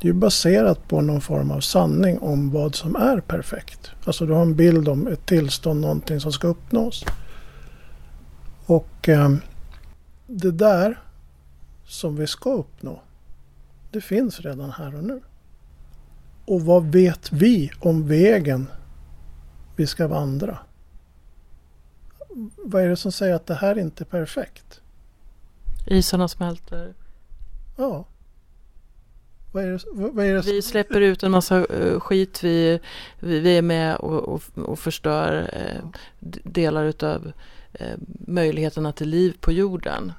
Det 0.00 0.08
är 0.08 0.12
ju 0.12 0.18
baserat 0.18 0.88
på 0.88 1.00
någon 1.00 1.20
form 1.20 1.50
av 1.50 1.60
sanning 1.60 2.18
om 2.18 2.50
vad 2.50 2.74
som 2.74 2.96
är 2.96 3.20
perfekt. 3.20 3.90
Alltså 4.04 4.26
du 4.26 4.32
har 4.32 4.42
en 4.42 4.56
bild 4.56 4.88
om 4.88 5.06
ett 5.06 5.26
tillstånd, 5.26 5.80
någonting 5.80 6.20
som 6.20 6.32
ska 6.32 6.48
uppnås. 6.48 7.04
Och 8.66 9.08
eh, 9.08 9.34
det 10.26 10.50
där 10.50 11.00
som 11.86 12.16
vi 12.16 12.26
ska 12.26 12.52
uppnå, 12.52 13.02
det 13.90 14.00
finns 14.00 14.40
redan 14.40 14.70
här 14.70 14.94
och 14.94 15.04
nu. 15.04 15.20
Och 16.46 16.60
vad 16.60 16.84
vet 16.84 17.32
vi 17.32 17.70
om 17.80 18.08
vägen 18.08 18.66
vi 19.76 19.86
ska 19.86 20.08
vandra? 20.08 20.58
Vad 22.56 22.82
är 22.82 22.88
det 22.88 22.96
som 22.96 23.12
säger 23.12 23.34
att 23.34 23.46
det 23.46 23.54
här 23.54 23.78
inte 23.78 24.04
är 24.04 24.06
perfekt? 24.06 24.80
Isarna 25.86 26.28
smälter. 26.28 26.94
Ja. 27.76 28.06
Vad 29.54 29.64
är 29.64 29.70
det, 29.70 29.80
vad 29.92 30.26
är 30.26 30.34
det 30.34 30.40
Vi 30.40 30.62
släpper 30.62 31.00
ut 31.00 31.22
en 31.22 31.30
massa 31.30 31.66
uh, 31.66 32.00
skit. 32.00 32.44
Vi, 32.44 32.80
vi, 33.20 33.40
vi, 33.40 33.58
är 33.58 33.62
med 33.62 33.96
och, 33.96 34.22
och, 34.22 34.42
och 34.54 34.78
förstör 34.78 35.42
uh, 35.42 35.90
delar 36.44 36.84
utav 36.84 37.32
uh, 37.80 37.96
möjligheterna 38.26 38.92
till 38.92 39.08
liv 39.08 39.36
på 39.40 39.52
jorden. 39.52 40.12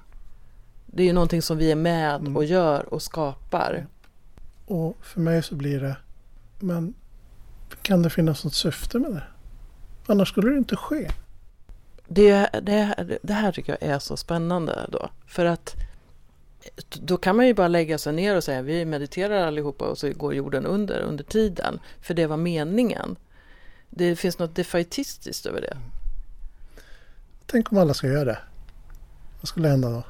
Det 0.86 1.04
är 1.04 1.08
ju 1.08 1.14
någonting 1.14 1.42
som 1.42 1.58
vi 1.58 1.72
är 1.72 1.76
med 1.76 2.16
mm. 2.16 2.38
och 2.38 2.46
gör 2.46 2.94
och 2.94 3.02
skapar. 3.02 3.88
Och 4.66 4.98
för 5.02 5.22
mig 5.22 5.44
så 5.44 5.56
blir 5.56 5.80
det, 5.80 5.98
men 6.60 6.94
kan 7.82 8.02
det 8.02 8.10
finnas 8.10 8.44
något 8.44 8.56
syfte 8.56 9.00
med 9.00 9.12
det? 9.12 9.24
Annars 10.06 10.30
skulle 10.30 10.50
det 10.50 10.58
inte 10.58 10.76
ske. 10.76 11.12
Det, 12.08 12.50
det, 12.64 13.18
det 13.24 13.34
här 13.34 13.52
tycker 13.52 13.78
jag 13.80 13.90
är 13.90 14.00
så 14.00 14.18
spännande 14.18 14.86
då. 14.92 15.10
För 15.28 15.46
att 15.46 15.76
då 17.02 17.18
kan 17.18 17.36
man 17.36 17.48
ju 17.48 17.54
bara 17.54 17.68
lägga 17.68 17.98
sig 17.98 18.14
ner 18.14 18.36
och 18.36 18.44
säga 18.44 18.62
vi 18.62 18.86
mediterar 18.86 19.48
allihopa 19.48 19.86
och 19.86 19.98
så 19.98 20.12
går 20.14 20.34
jorden 20.34 20.66
under 20.66 21.00
under 21.00 21.24
tiden. 21.24 21.80
För 22.02 22.14
det 22.14 22.28
var 22.28 22.38
meningen. 22.38 23.16
Det 23.90 24.16
finns 24.16 24.40
något 24.40 24.56
defaitistiskt 24.56 25.46
över 25.46 25.62
det. 25.62 25.72
Mm. 25.72 25.84
Tänk 27.46 27.72
om 27.72 27.78
alla 27.78 27.94
ska 27.94 28.08
göra 28.08 28.26
det. 28.26 28.40
Vad 29.42 29.48
skulle 29.48 29.68
hända 29.68 29.90
då? 29.90 30.04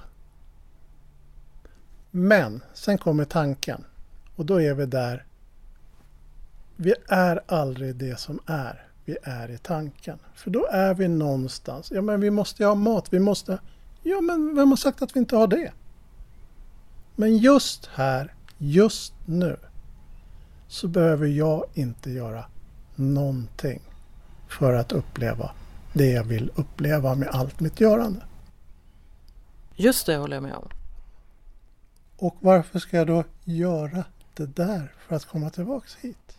Men 2.12 2.64
sen 2.74 2.98
kommer 2.98 3.26
tanken. 3.26 3.86
Och 4.36 4.46
då 4.46 4.62
är 4.62 4.74
vi 4.74 4.86
där. 4.86 5.26
Vi 6.76 6.94
är 7.08 7.42
aldrig 7.48 7.96
det 7.96 8.20
som 8.20 8.40
är. 8.46 8.88
Vi 9.06 9.18
är 9.24 9.52
i 9.52 9.58
tanken. 9.58 10.20
För 10.36 10.50
då 10.52 10.68
är 10.72 10.94
vi 10.94 11.08
någonstans. 11.08 11.92
Ja 11.92 12.02
men 12.02 12.22
vi 12.22 12.30
måste 12.30 12.66
ha 12.66 12.76
mat. 12.76 13.14
Vi 13.14 13.20
måste. 13.20 13.60
Ja 14.04 14.22
men 14.22 14.56
vem 14.56 14.70
har 14.70 14.78
sagt 14.78 15.02
att 15.02 15.16
vi 15.16 15.20
inte 15.20 15.36
har 15.36 15.48
det? 15.48 15.72
Men 17.16 17.38
just 17.38 17.86
här, 17.86 18.34
just 18.58 19.14
nu, 19.26 19.58
så 20.68 20.88
behöver 20.88 21.28
jag 21.28 21.66
inte 21.74 22.10
göra 22.12 22.46
någonting 22.96 23.82
för 24.48 24.74
att 24.74 24.92
uppleva 24.92 25.52
det 25.94 26.12
jag 26.12 26.24
vill 26.24 26.52
uppleva 26.56 27.16
med 27.16 27.28
allt 27.28 27.60
mitt 27.60 27.80
görande. 27.80 28.22
Just 29.76 30.06
det 30.06 30.18
håller 30.18 30.36
jag 30.36 30.44
med 30.44 30.56
om. 30.56 30.70
Och 32.18 32.36
varför 32.40 32.80
ska 32.80 32.98
jag 32.98 33.08
då 33.08 33.24
göra 33.44 34.04
det 34.34 34.56
där 34.56 34.94
för 35.08 35.16
att 35.16 35.26
komma 35.26 35.50
tillbaks 35.50 35.96
hit? 35.96 36.38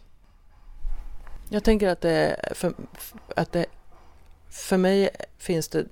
Jag 1.48 1.64
tänker 1.64 1.88
att 1.88 2.00
det, 2.00 2.36
för, 2.54 2.74
att 3.36 3.52
det 3.52 3.66
för 4.56 4.76
mig 4.76 5.10
finns 5.38 5.68
det 5.68 5.84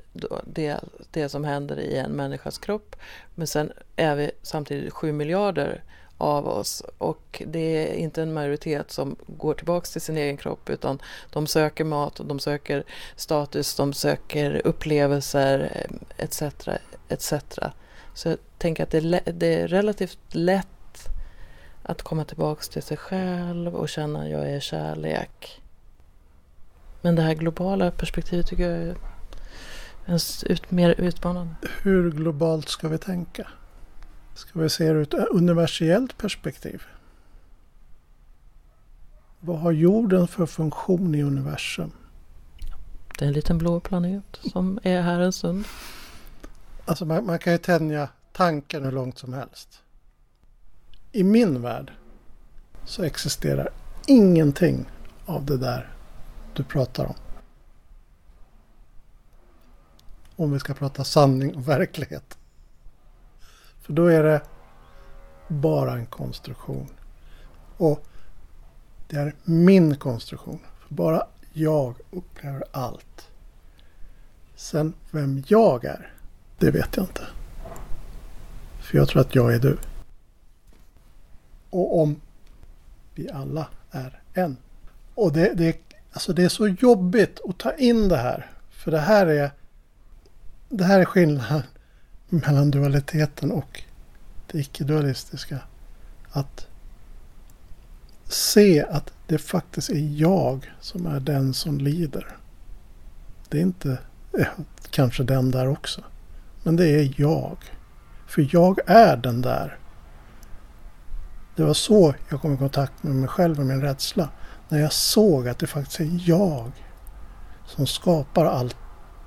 det, 0.45 0.81
det 1.11 1.29
som 1.29 1.45
händer 1.45 1.81
i 1.81 1.97
en 1.97 2.11
människas 2.11 2.59
kropp. 2.59 2.97
Men 3.35 3.47
sen 3.47 3.73
är 3.97 4.17
vi 4.17 4.31
samtidigt 4.43 4.93
sju 4.93 5.13
miljarder 5.13 5.83
av 6.19 6.49
oss 6.49 6.83
och 6.99 7.43
det 7.47 7.89
är 7.89 7.95
inte 7.95 8.23
en 8.23 8.33
majoritet 8.33 8.91
som 8.91 9.17
går 9.27 9.55
tillbaks 9.55 9.93
till 9.93 10.01
sin 10.01 10.17
egen 10.17 10.37
kropp 10.37 10.71
utan 10.71 11.03
de 11.31 11.47
söker 11.47 11.85
mat, 11.85 12.21
de 12.25 12.39
söker 12.39 12.85
status, 13.17 13.75
de 13.75 13.93
söker 13.93 14.63
upplevelser 14.65 15.87
etc. 16.17 16.43
etc. 17.09 17.33
Så 18.15 18.29
jag 18.29 18.39
tänker 18.59 18.83
att 18.83 18.91
det 18.91 18.99
är, 18.99 19.33
det 19.33 19.55
är 19.55 19.69
relativt 19.69 20.19
lätt 20.35 21.09
att 21.83 22.03
komma 22.03 22.25
tillbaks 22.25 22.69
till 22.69 22.83
sig 22.83 22.97
själv 22.97 23.75
och 23.75 23.89
känna 23.89 24.23
att 24.23 24.31
jag 24.31 24.51
är 24.51 24.61
kärlek. 24.61 25.61
Men 27.05 27.15
det 27.15 27.23
här 27.23 27.35
globala 27.35 27.91
perspektivet 27.91 28.47
tycker 28.47 28.71
jag 28.71 28.79
är 28.79 28.97
ut, 30.47 30.71
mer 30.71 31.01
utmanande. 31.01 31.55
Hur 31.83 32.11
globalt 32.11 32.69
ska 32.69 32.89
vi 32.89 32.99
tänka? 32.99 33.49
Ska 34.35 34.59
vi 34.59 34.69
se 34.69 34.85
det 34.85 34.91
ur 34.91 35.03
ett 35.03 35.15
universellt 35.15 36.19
perspektiv? 36.19 36.83
Vad 39.41 39.59
har 39.59 39.73
jorden 39.73 40.29
för 40.29 40.47
funktion 40.47 41.15
i 41.15 41.23
universum? 41.23 41.93
Det 43.19 43.25
är 43.25 43.29
en 43.29 43.35
liten 43.35 43.59
blå 43.59 43.81
planet 43.81 44.41
som 44.53 44.79
är 44.83 45.03
här 45.03 45.21
en 45.21 45.33
stund. 45.33 45.65
Alltså 46.85 47.05
man, 47.05 47.27
man 47.27 47.39
kan 47.39 47.53
ju 47.53 47.59
tänja 47.59 48.09
tanken 48.33 48.85
hur 48.85 48.93
långt 48.93 49.19
som 49.19 49.33
helst. 49.33 49.83
I 51.13 51.25
min 51.25 51.63
värld 51.63 51.93
så 52.85 53.03
existerar 53.03 53.69
ingenting 54.07 54.87
av 55.27 55.45
det 55.45 55.57
där 55.57 55.95
du 56.57 56.65
pratar 56.65 57.05
om. 57.05 57.15
Om 60.37 60.53
vi 60.53 60.59
ska 60.59 60.75
prata 60.75 61.05
sanning 61.05 61.55
och 61.55 61.69
verklighet. 61.69 62.39
För 63.81 63.93
då 63.93 64.07
är 64.07 64.23
det 64.23 64.43
bara 65.49 65.93
en 65.93 66.07
konstruktion. 66.07 66.89
Och 67.77 68.07
det 69.09 69.17
är 69.17 69.35
min 69.45 69.97
konstruktion. 69.97 70.59
För 70.79 70.95
bara 70.95 71.27
jag 71.53 71.95
upplever 72.11 72.65
allt. 72.73 73.29
Sen 74.55 74.95
vem 75.11 75.43
jag 75.47 75.85
är, 75.85 76.13
det 76.59 76.71
vet 76.71 76.97
jag 76.97 77.05
inte. 77.05 77.27
För 78.81 78.99
jag 78.99 79.09
tror 79.09 79.21
att 79.21 79.35
jag 79.35 79.55
är 79.55 79.59
du. 79.59 79.79
Och 81.71 82.01
om 82.01 82.21
vi 83.15 83.31
alla 83.31 83.69
är 83.91 84.23
en. 84.35 84.57
Och 85.15 85.33
det, 85.33 85.55
det 85.55 85.94
Alltså 86.15 86.33
det 86.33 86.45
är 86.45 86.49
så 86.49 86.69
jobbigt 86.69 87.41
att 87.49 87.59
ta 87.59 87.73
in 87.73 88.09
det 88.09 88.17
här. 88.17 88.51
För 88.71 88.91
det 88.91 89.01
här 89.01 89.27
är, 89.27 89.51
det 90.69 90.85
här 90.85 91.01
är 91.01 91.05
skillnaden 91.05 91.63
mellan 92.29 92.71
dualiteten 92.71 93.53
och 93.53 93.83
det 94.47 94.59
icke-dualistiska. 94.59 95.59
Att 96.31 96.67
se 98.29 98.85
att 98.85 99.13
det 99.27 99.39
faktiskt 99.39 99.91
är 99.91 100.21
jag 100.21 100.73
som 100.81 101.07
är 101.07 101.21
den 101.21 101.55
som 101.55 101.79
lider. 101.79 102.37
Det 103.49 103.59
är 103.59 103.63
inte 103.63 103.99
eh, 104.39 104.47
kanske 104.91 105.23
den 105.23 105.51
där 105.51 105.69
också. 105.69 106.05
Men 106.63 106.77
det 106.77 106.87
är 106.87 107.15
jag. 107.17 107.57
För 108.27 108.49
jag 108.51 108.81
är 108.87 109.17
den 109.17 109.43
där. 109.43 109.79
Det 111.57 111.65
var 111.65 111.75
så 111.75 112.15
jag 112.29 112.41
kom 112.41 112.55
i 112.55 112.57
kontakt 112.57 113.03
med 113.03 113.15
mig 113.15 113.29
själv 113.29 113.61
och 113.61 113.67
min 113.67 113.81
rädsla. 113.81 114.29
När 114.69 114.79
jag 114.79 114.93
såg 114.93 115.49
att 115.49 115.59
det 115.59 115.67
faktiskt 115.67 116.01
är 116.01 116.21
jag 116.25 116.73
som 117.67 117.87
skapar 117.87 118.45
allt 118.45 118.77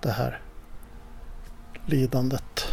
det 0.02 0.12
här 0.12 0.42
lidandet. 1.86 2.66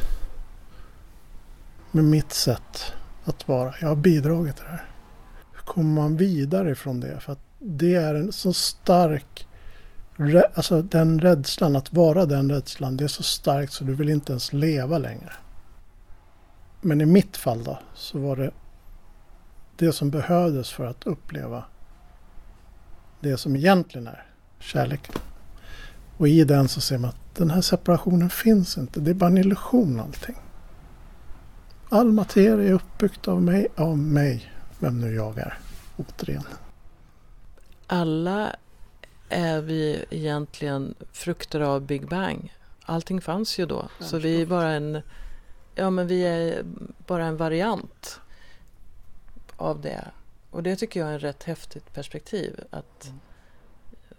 Med 1.90 2.04
mitt 2.04 2.32
sätt 2.32 2.92
att 3.24 3.48
vara. 3.48 3.74
Jag 3.80 3.88
har 3.88 3.96
bidragit 3.96 4.56
till 4.56 4.64
det 4.64 4.70
här. 4.70 4.88
Hur 5.52 5.60
kommer 5.60 6.02
man 6.02 6.16
vidare 6.16 6.70
ifrån 6.70 7.00
det? 7.00 7.20
För 7.20 7.32
att 7.32 7.40
det 7.58 7.94
är 7.94 8.14
en 8.14 8.32
så 8.32 8.52
stark... 8.52 9.48
Alltså 10.54 10.82
den 10.82 11.20
rädslan, 11.20 11.76
att 11.76 11.92
vara 11.92 12.26
den 12.26 12.50
rädslan, 12.50 12.96
det 12.96 13.04
är 13.04 13.08
så 13.08 13.22
starkt 13.22 13.72
så 13.72 13.84
du 13.84 13.94
vill 13.94 14.08
inte 14.08 14.32
ens 14.32 14.52
leva 14.52 14.98
längre. 14.98 15.32
Men 16.80 17.00
i 17.00 17.06
mitt 17.06 17.36
fall 17.36 17.64
då, 17.64 17.78
så 17.94 18.18
var 18.18 18.36
det 18.36 18.50
det 19.76 19.92
som 19.92 20.10
behövdes 20.10 20.70
för 20.70 20.86
att 20.86 21.06
uppleva 21.06 21.64
det 23.24 23.36
som 23.36 23.56
egentligen 23.56 24.06
är 24.06 24.26
kärleken. 24.60 25.14
Och 26.16 26.28
i 26.28 26.44
den 26.44 26.68
så 26.68 26.80
ser 26.80 26.98
man 26.98 27.10
att 27.10 27.34
den 27.34 27.50
här 27.50 27.60
separationen 27.60 28.30
finns 28.30 28.78
inte. 28.78 29.00
Det 29.00 29.10
är 29.10 29.14
bara 29.14 29.30
en 29.30 29.38
illusion 29.38 30.00
allting. 30.00 30.36
All 31.88 32.12
materia 32.12 32.68
är 32.68 32.72
uppbyggt 32.72 33.28
av 33.28 33.42
mig, 33.42 33.66
av 33.76 33.98
mig, 33.98 34.52
vem 34.78 35.00
nu 35.00 35.14
jag 35.14 35.38
är. 35.38 35.58
Återigen. 35.96 36.44
Alla 37.86 38.56
är 39.28 39.60
vi 39.60 40.04
egentligen 40.10 40.94
frukter 41.12 41.60
av 41.60 41.80
Big 41.80 42.08
Bang. 42.08 42.52
Allting 42.84 43.20
fanns 43.20 43.58
ju 43.58 43.66
då. 43.66 43.88
Så 44.00 44.18
vi 44.18 44.42
är 44.42 44.46
bara 44.46 44.72
en, 44.72 45.02
ja, 45.74 45.90
men 45.90 46.06
vi 46.06 46.22
är 46.22 46.64
bara 47.06 47.24
en 47.24 47.36
variant 47.36 48.20
av 49.56 49.80
det. 49.80 50.04
Och 50.54 50.62
det 50.62 50.76
tycker 50.76 51.00
jag 51.00 51.10
är 51.12 51.16
ett 51.16 51.22
rätt 51.22 51.42
häftigt 51.42 51.94
perspektiv. 51.94 52.60
Att 52.70 53.04
mm. 53.06 53.20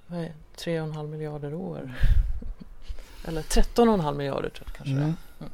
vad 0.08 0.20
är, 0.20 0.34
tre 0.56 0.82
och 0.82 0.88
en 0.88 0.94
halv 0.94 1.10
miljarder 1.10 1.54
år. 1.54 1.94
Eller 3.28 3.42
13,5 3.42 4.16
miljarder 4.16 4.50
tror 4.50 4.68
jag 4.68 4.76
kanske 4.76 4.94
mm. 4.94 5.14
Mm. 5.40 5.52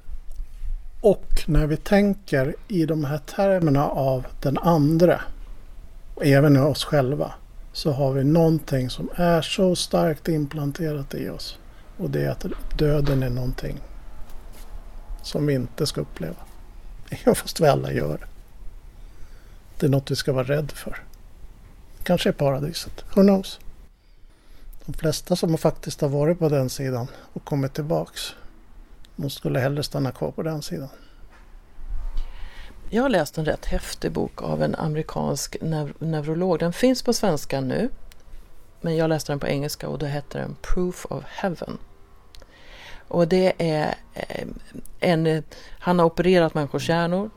Och 1.01 1.43
när 1.47 1.67
vi 1.67 1.77
tänker 1.77 2.55
i 2.67 2.85
de 2.85 3.05
här 3.05 3.17
termerna 3.17 3.87
av 3.87 4.27
den 4.41 4.57
andra, 4.57 5.21
och 6.15 6.25
även 6.25 6.55
i 6.55 6.59
oss 6.59 6.83
själva, 6.83 7.33
så 7.73 7.91
har 7.91 8.13
vi 8.13 8.23
någonting 8.23 8.89
som 8.89 9.09
är 9.15 9.41
så 9.41 9.75
starkt 9.75 10.27
implanterat 10.27 11.13
i 11.13 11.29
oss. 11.29 11.59
Och 11.97 12.09
det 12.09 12.25
är 12.25 12.29
att 12.29 12.45
döden 12.77 13.23
är 13.23 13.29
någonting 13.29 13.77
som 15.23 15.45
vi 15.45 15.53
inte 15.53 15.85
ska 15.85 16.01
uppleva. 16.01 16.41
Fast 17.35 17.61
vi 17.61 17.67
alla 17.67 17.91
gör 17.91 18.17
det. 18.17 18.30
Det 19.81 19.87
är 19.87 19.89
något 19.89 20.11
vi 20.11 20.15
ska 20.15 20.33
vara 20.33 20.43
rädd 20.43 20.71
för. 20.71 21.03
Kanske 22.03 22.29
är 22.29 22.33
paradiset. 22.33 23.05
Who 23.15 23.21
knows? 23.21 23.59
De 24.85 24.93
flesta 24.93 25.35
som 25.35 25.57
faktiskt 25.57 26.01
har 26.01 26.09
varit 26.09 26.39
på 26.39 26.49
den 26.49 26.69
sidan 26.69 27.07
och 27.33 27.45
kommit 27.45 27.73
tillbaks. 27.73 28.35
De 29.15 29.29
skulle 29.29 29.59
hellre 29.59 29.83
stanna 29.83 30.11
kvar 30.11 30.31
på 30.31 30.43
den 30.43 30.61
sidan. 30.61 30.89
Jag 32.89 33.01
har 33.01 33.09
läst 33.09 33.37
en 33.37 33.45
rätt 33.45 33.65
häftig 33.65 34.11
bok 34.11 34.41
av 34.41 34.63
en 34.63 34.75
amerikansk 34.75 35.57
neur 35.61 35.93
neurolog. 35.99 36.59
Den 36.59 36.73
finns 36.73 37.03
på 37.03 37.13
svenska 37.13 37.61
nu. 37.61 37.89
Men 38.81 38.95
jag 38.95 39.09
läste 39.09 39.31
den 39.31 39.39
på 39.39 39.47
engelska 39.47 39.89
och 39.89 39.99
då 39.99 40.05
hette 40.05 40.37
den 40.37 40.55
Proof 40.61 41.05
of 41.09 41.23
Heaven. 41.27 41.77
Och 43.07 43.27
det 43.27 43.53
är 43.57 43.95
eh, 44.13 44.47
en, 44.99 45.43
han 45.79 45.99
har 45.99 46.05
opererat 46.05 46.53
människors 46.53 46.89
hjärnor. 46.89 47.29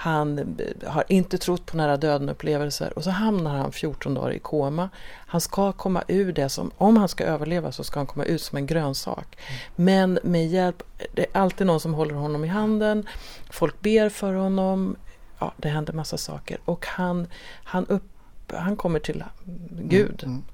Han 0.00 0.56
har 0.86 1.04
inte 1.08 1.38
trott 1.38 1.66
på 1.66 1.76
nära 1.76 1.96
döden-upplevelser 1.96 2.92
och 2.98 3.04
så 3.04 3.10
hamnar 3.10 3.56
han 3.56 3.72
14 3.72 4.14
dagar 4.14 4.32
i 4.32 4.38
koma. 4.38 4.88
Han 5.26 5.40
ska 5.40 5.72
komma 5.72 6.02
ur 6.08 6.32
det 6.32 6.48
som, 6.48 6.70
om 6.76 6.96
han 6.96 7.08
ska 7.08 7.24
överleva 7.24 7.72
så 7.72 7.84
ska 7.84 8.00
han 8.00 8.06
komma 8.06 8.24
ut 8.24 8.42
som 8.42 8.58
en 8.58 8.66
grönsak. 8.66 9.38
Mm. 9.38 9.60
Men 9.74 10.18
med 10.22 10.48
hjälp, 10.48 10.82
det 11.12 11.22
är 11.22 11.40
alltid 11.40 11.66
någon 11.66 11.80
som 11.80 11.94
håller 11.94 12.14
honom 12.14 12.44
i 12.44 12.48
handen, 12.48 13.06
folk 13.50 13.80
ber 13.80 14.08
för 14.08 14.34
honom, 14.34 14.96
ja 15.38 15.52
det 15.56 15.68
händer 15.68 15.92
massa 15.92 16.16
saker 16.16 16.58
och 16.64 16.86
han, 16.86 17.26
han, 17.64 17.86
upp, 17.86 18.04
han 18.52 18.76
kommer 18.76 18.98
till 18.98 19.24
Gud 19.70 20.22
mm. 20.22 20.34
Mm. 20.34 20.44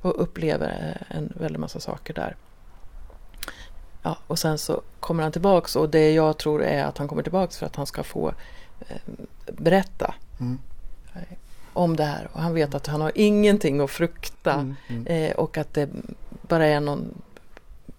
och 0.00 0.22
upplever 0.22 1.02
en 1.08 1.32
väldig 1.36 1.58
massa 1.58 1.80
saker 1.80 2.14
där. 2.14 2.36
Ja, 4.02 4.18
och 4.26 4.38
sen 4.38 4.58
så 4.58 4.82
kommer 5.00 5.22
han 5.22 5.32
tillbaks 5.32 5.76
och 5.76 5.90
det 5.90 6.12
jag 6.12 6.38
tror 6.38 6.62
är 6.62 6.84
att 6.84 6.98
han 6.98 7.08
kommer 7.08 7.22
tillbaks 7.22 7.58
för 7.58 7.66
att 7.66 7.76
han 7.76 7.86
ska 7.86 8.02
få 8.02 8.28
eh, 8.28 8.34
berätta 9.46 10.14
mm. 10.40 10.58
Eh, 11.14 11.36
om 11.72 11.96
det 11.96 12.04
här. 12.04 12.28
Och 12.32 12.40
han 12.40 12.54
vet 12.54 12.74
att 12.74 12.86
han 12.86 13.00
har 13.00 13.12
ingenting 13.14 13.80
att 13.80 13.90
frukta 13.90 14.52
mm, 14.52 14.74
mm. 14.88 15.06
Eh, 15.06 15.36
och 15.36 15.58
att 15.58 15.74
det 15.74 15.88
bara 16.42 16.66
är 16.66 16.80
någon, 16.80 17.14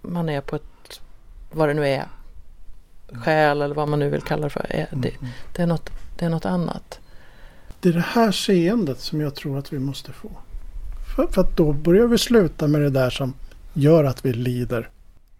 man 0.02 0.30
är 0.30 0.42
på 0.42 0.56
ett, 0.56 1.02
vad 1.52 1.70
det 1.70 1.74
nu 1.74 1.88
är, 1.88 2.08
själ 3.14 3.62
eller 3.62 3.76
vad 3.76 3.88
man 3.88 4.00
nu 4.00 4.10
vill 4.10 4.22
kalla 4.22 4.44
det 4.44 4.50
för. 4.50 4.66
Eh, 4.70 4.86
det, 4.92 5.10
mm, 5.10 5.32
det, 5.56 5.62
är 5.62 5.68
något, 5.68 5.90
det 6.18 6.26
är 6.26 6.30
något 6.30 6.46
annat. 6.46 7.00
Det 7.80 7.90
är 7.90 7.94
det 7.94 8.06
här 8.08 8.32
seendet 8.32 9.00
som 9.00 9.22
jag 9.22 9.36
tror 9.36 9.58
att 9.58 9.74
vi 9.74 9.80
måste 9.80 10.12
få. 10.12 10.32
För, 11.16 11.28
för 11.28 11.42
att 11.42 11.58
då 11.58 11.74
börjar 11.74 12.08
vi 12.08 12.18
sluta 12.18 12.68
med 12.68 12.82
det 12.82 12.90
där 12.90 13.10
som 13.10 13.34
gör 13.74 14.04
att 14.04 14.26
vi 14.26 14.34
lider 14.34 14.90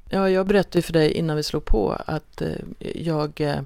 Ja, 0.10 0.30
jag 0.30 0.48
berättade 0.48 0.82
för 0.82 0.94
dig 0.94 1.12
innan 1.12 1.36
vi 1.36 1.44
slog 1.44 1.66
på 1.66 1.98
att 2.06 2.42
eh, 2.42 2.50
jag 2.96 3.42
eh, 3.42 3.60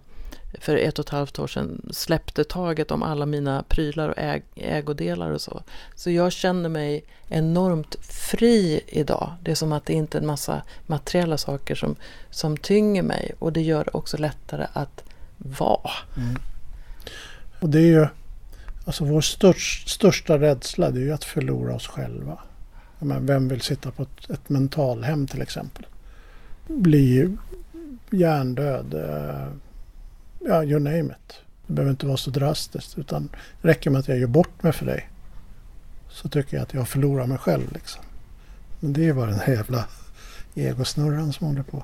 för 0.59 0.75
ett 0.75 0.99
och 0.99 1.05
ett 1.05 1.09
halvt 1.09 1.39
år 1.39 1.47
sedan 1.47 1.81
släppte 1.91 2.43
taget 2.43 2.91
om 2.91 3.03
alla 3.03 3.25
mina 3.25 3.63
prylar 3.63 4.09
och 4.09 4.17
äg 4.17 4.43
ägodelar 4.55 5.31
och 5.31 5.41
så. 5.41 5.63
Så 5.95 6.11
jag 6.11 6.31
känner 6.31 6.69
mig 6.69 7.03
enormt 7.27 7.95
fri 8.01 8.81
idag. 8.87 9.33
Det 9.43 9.51
är 9.51 9.55
som 9.55 9.71
att 9.71 9.85
det 9.85 9.93
inte 9.93 10.17
är 10.17 10.21
en 10.21 10.27
massa 10.27 10.61
materiella 10.87 11.37
saker 11.37 11.75
som, 11.75 11.95
som 12.29 12.57
tynger 12.57 13.03
mig 13.03 13.31
och 13.39 13.53
det 13.53 13.61
gör 13.61 13.83
det 13.83 13.91
också 13.93 14.17
lättare 14.17 14.67
att 14.73 15.03
vara. 15.37 15.91
Mm. 16.17 16.35
Och 17.59 17.69
det 17.69 17.79
är 17.79 18.01
ju, 18.01 18.07
alltså 18.85 19.05
vår 19.05 19.21
störst, 19.21 19.89
största 19.89 20.39
rädsla 20.39 20.91
det 20.91 20.99
är 20.99 21.03
ju 21.03 21.11
att 21.11 21.23
förlora 21.23 21.75
oss 21.75 21.87
själva. 21.87 22.39
Men 22.99 23.25
vem 23.25 23.47
vill 23.47 23.61
sitta 23.61 23.91
på 23.91 24.03
ett, 24.03 24.29
ett 24.29 24.49
mentalhem 24.49 25.27
till 25.27 25.41
exempel? 25.41 25.85
bli 26.69 27.37
hjärndöd. 28.11 28.93
Eh, 28.93 29.47
Ja, 30.39 30.63
you 30.63 30.79
name 30.79 30.99
it. 30.99 31.41
Det 31.67 31.73
behöver 31.73 31.91
inte 31.91 32.05
vara 32.05 32.17
så 32.17 32.29
drastiskt 32.29 32.97
utan 32.97 33.29
det 33.61 33.67
räcker 33.67 33.89
med 33.89 33.99
att 33.99 34.07
jag 34.07 34.19
gör 34.19 34.27
bort 34.27 34.63
mig 34.63 34.73
för 34.73 34.85
dig. 34.85 35.09
Så 36.09 36.29
tycker 36.29 36.57
jag 36.57 36.63
att 36.63 36.73
jag 36.73 36.87
förlorar 36.87 37.27
mig 37.27 37.37
själv 37.37 37.71
liksom. 37.73 38.03
Men 38.79 38.93
det 38.93 39.07
är 39.07 39.13
bara 39.13 39.29
den 39.29 39.39
här 39.39 39.53
jävla 39.53 39.85
egosnurran 40.55 41.33
som 41.33 41.47
håller 41.47 41.63
på. 41.63 41.83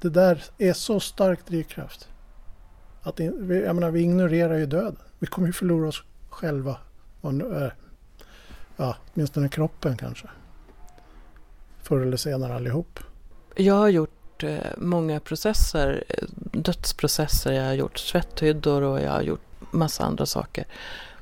Det 0.00 0.08
där 0.08 0.44
är 0.58 0.72
så 0.72 1.00
stark 1.00 1.46
drivkraft. 1.46 2.08
Att 3.02 3.20
vi, 3.20 3.62
jag 3.66 3.74
menar, 3.74 3.90
vi 3.90 4.00
ignorerar 4.00 4.58
ju 4.58 4.66
döden. 4.66 4.96
Vi 5.18 5.26
kommer 5.26 5.46
ju 5.46 5.52
förlora 5.52 5.88
oss 5.88 6.02
själva. 6.30 6.76
Eh, 7.22 7.68
ja, 8.76 8.96
åtminstone 9.14 9.48
kroppen 9.48 9.96
kanske. 9.96 10.28
Förr 11.82 12.00
eller 12.00 12.16
senare 12.16 12.54
allihop. 12.54 12.98
Jag 13.56 13.74
har 13.74 13.88
gjort 13.88 14.21
Eh, 14.44 14.72
många 14.76 15.20
processer, 15.20 16.04
eh, 16.08 16.24
dödsprocesser, 16.36 17.52
jag 17.52 17.64
har 17.64 17.74
gjort 17.74 17.98
svetthyddor 17.98 18.82
och 18.82 19.00
jag 19.00 19.10
har 19.10 19.22
gjort 19.22 19.40
massa 19.70 20.04
andra 20.04 20.26
saker. 20.26 20.66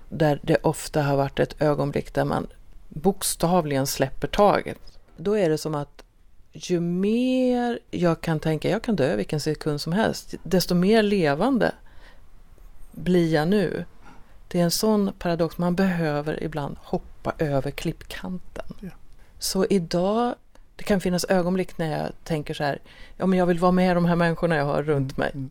Där 0.09 0.41
det 0.43 0.57
ofta 0.57 1.03
har 1.03 1.17
varit 1.17 1.39
ett 1.39 1.63
ögonblick 1.63 2.15
där 2.15 2.25
man 2.25 2.47
bokstavligen 2.89 3.87
släpper 3.87 4.29
taget. 4.29 4.79
Då 5.17 5.39
är 5.39 5.51
det 5.51 5.59
som 5.59 5.75
att 5.75 6.05
ju 6.53 6.81
mer 6.81 7.79
jag 7.91 8.21
kan 8.21 8.41
tänka, 8.41 8.71
jag 8.71 8.83
kan 8.83 8.97
dö 8.97 9.17
vilken 9.17 9.41
sekund 9.41 9.81
som 9.81 9.93
helst, 9.93 10.35
desto 10.43 10.75
mer 10.75 11.03
levande 11.03 11.73
blir 12.93 13.35
jag 13.35 13.49
nu. 13.49 13.85
Det 14.49 14.61
är 14.61 14.65
en 14.65 14.71
sån 14.71 15.13
paradox, 15.19 15.59
man 15.59 15.75
behöver 15.75 16.43
ibland 16.43 16.77
hoppa 16.83 17.33
över 17.39 17.71
klippkanten. 17.71 18.65
Ja. 18.81 18.91
Så 19.39 19.67
idag 19.71 20.35
det 20.81 20.85
kan 20.85 21.01
finnas 21.01 21.25
ögonblick 21.29 21.79
när 21.79 21.99
jag 21.99 22.13
tänker 22.25 22.55
så 22.55 22.65
här, 22.65 22.79
ja 23.17 23.27
men 23.27 23.39
jag 23.39 23.47
vill 23.47 23.59
vara 23.59 23.73
med 23.73 23.97
de 23.97 24.05
här 24.05 24.17
människorna 24.17 24.57
jag 24.57 24.65
har 24.65 24.83
runt 24.83 25.17
mig. 25.17 25.31
Mm. 25.35 25.51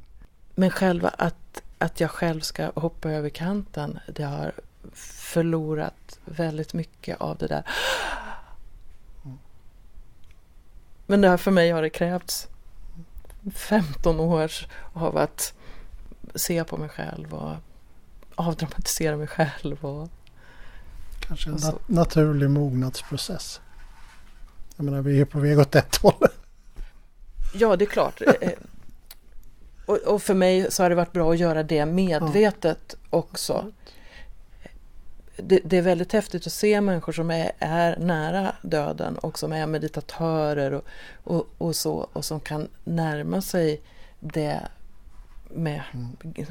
Men 0.55 0.69
själva 0.69 1.09
att, 1.09 1.63
att 1.77 1.99
jag 1.99 2.11
själv 2.11 2.41
ska 2.41 2.71
hoppa 2.75 3.11
över 3.11 3.29
kanten, 3.29 3.99
det 4.07 4.23
har 4.23 4.51
förlorat 4.93 6.19
väldigt 6.25 6.73
mycket 6.73 7.21
av 7.21 7.37
det 7.37 7.47
där. 7.47 7.63
Men 11.05 11.21
där 11.21 11.37
för 11.37 11.51
mig 11.51 11.71
har 11.71 11.81
det 11.81 11.89
krävts 11.89 12.47
15 13.53 14.19
år 14.19 14.51
av 14.93 15.17
att 15.17 15.53
se 16.35 16.63
på 16.63 16.77
mig 16.77 16.89
själv 16.89 17.33
och 17.33 17.55
avdramatisera 18.35 19.17
mig 19.17 19.27
själv. 19.27 19.85
Och, 19.85 20.09
Kanske 21.19 21.49
en 21.49 21.55
nat 21.55 21.89
naturlig 21.89 22.49
mognadsprocess. 22.49 23.61
Jag 24.79 24.85
menar, 24.85 25.01
vi 25.01 25.21
är 25.21 25.25
på 25.25 25.39
väg 25.39 25.59
åt 25.59 25.75
ett 25.75 25.95
håll. 25.95 26.27
Ja, 27.53 27.75
det 27.75 27.85
är 27.85 27.89
klart. 27.89 28.21
Eh, 28.21 28.33
eh, 28.41 28.51
och, 29.85 29.97
och, 29.97 30.21
för 30.21 30.33
mig 30.33 30.71
så 30.71 30.83
har 30.83 30.89
det 30.89 30.95
varit 30.95 31.11
bra 31.11 31.31
att 31.31 31.37
göra 31.37 31.63
det 31.63 31.85
medvetet 31.85 32.95
ja. 33.01 33.17
också. 33.17 33.71
Det, 35.37 35.59
det, 35.63 35.77
är 35.77 35.81
väldigt 35.81 36.13
häftigt 36.13 36.47
att 36.47 36.53
se 36.53 36.81
människor 36.81 37.13
som 37.13 37.31
är, 37.31 37.51
är 37.59 37.97
nära 37.97 38.55
döden 38.61 39.17
och 39.17 39.39
som 39.39 39.53
är 39.53 39.67
meditatörer 39.67 40.71
och, 40.71 40.85
och, 41.23 41.47
och, 41.57 41.75
så 41.75 42.09
och 42.13 42.25
som 42.25 42.39
kan 42.39 42.67
närma 42.83 43.41
sig 43.41 43.81
det 44.19 44.59
med 45.49 45.81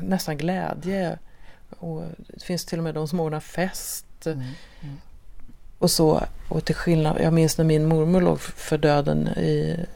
nästan 0.01 0.39
glädje. 0.39 1.19
Och 1.79 2.03
det 2.29 2.43
finns 2.43 2.65
till 2.65 2.79
och 2.79 2.85
med 2.85 2.95
de 2.95 3.09
som 3.09 3.21
ordnar 3.21 3.41
fest. 3.41 4.27
Mm. 4.27 4.39
Mm. 4.81 4.97
Och 5.79 5.91
så, 5.91 6.25
och 6.49 6.65
till 6.65 6.75
skillnad, 6.75 7.17
jag 7.21 7.33
minns 7.33 7.59
när 7.59 7.65
min 7.65 7.87
mormor 7.87 8.21
låg 8.21 8.41
för 8.41 8.79
döden 8.79 9.29
i 9.29 9.87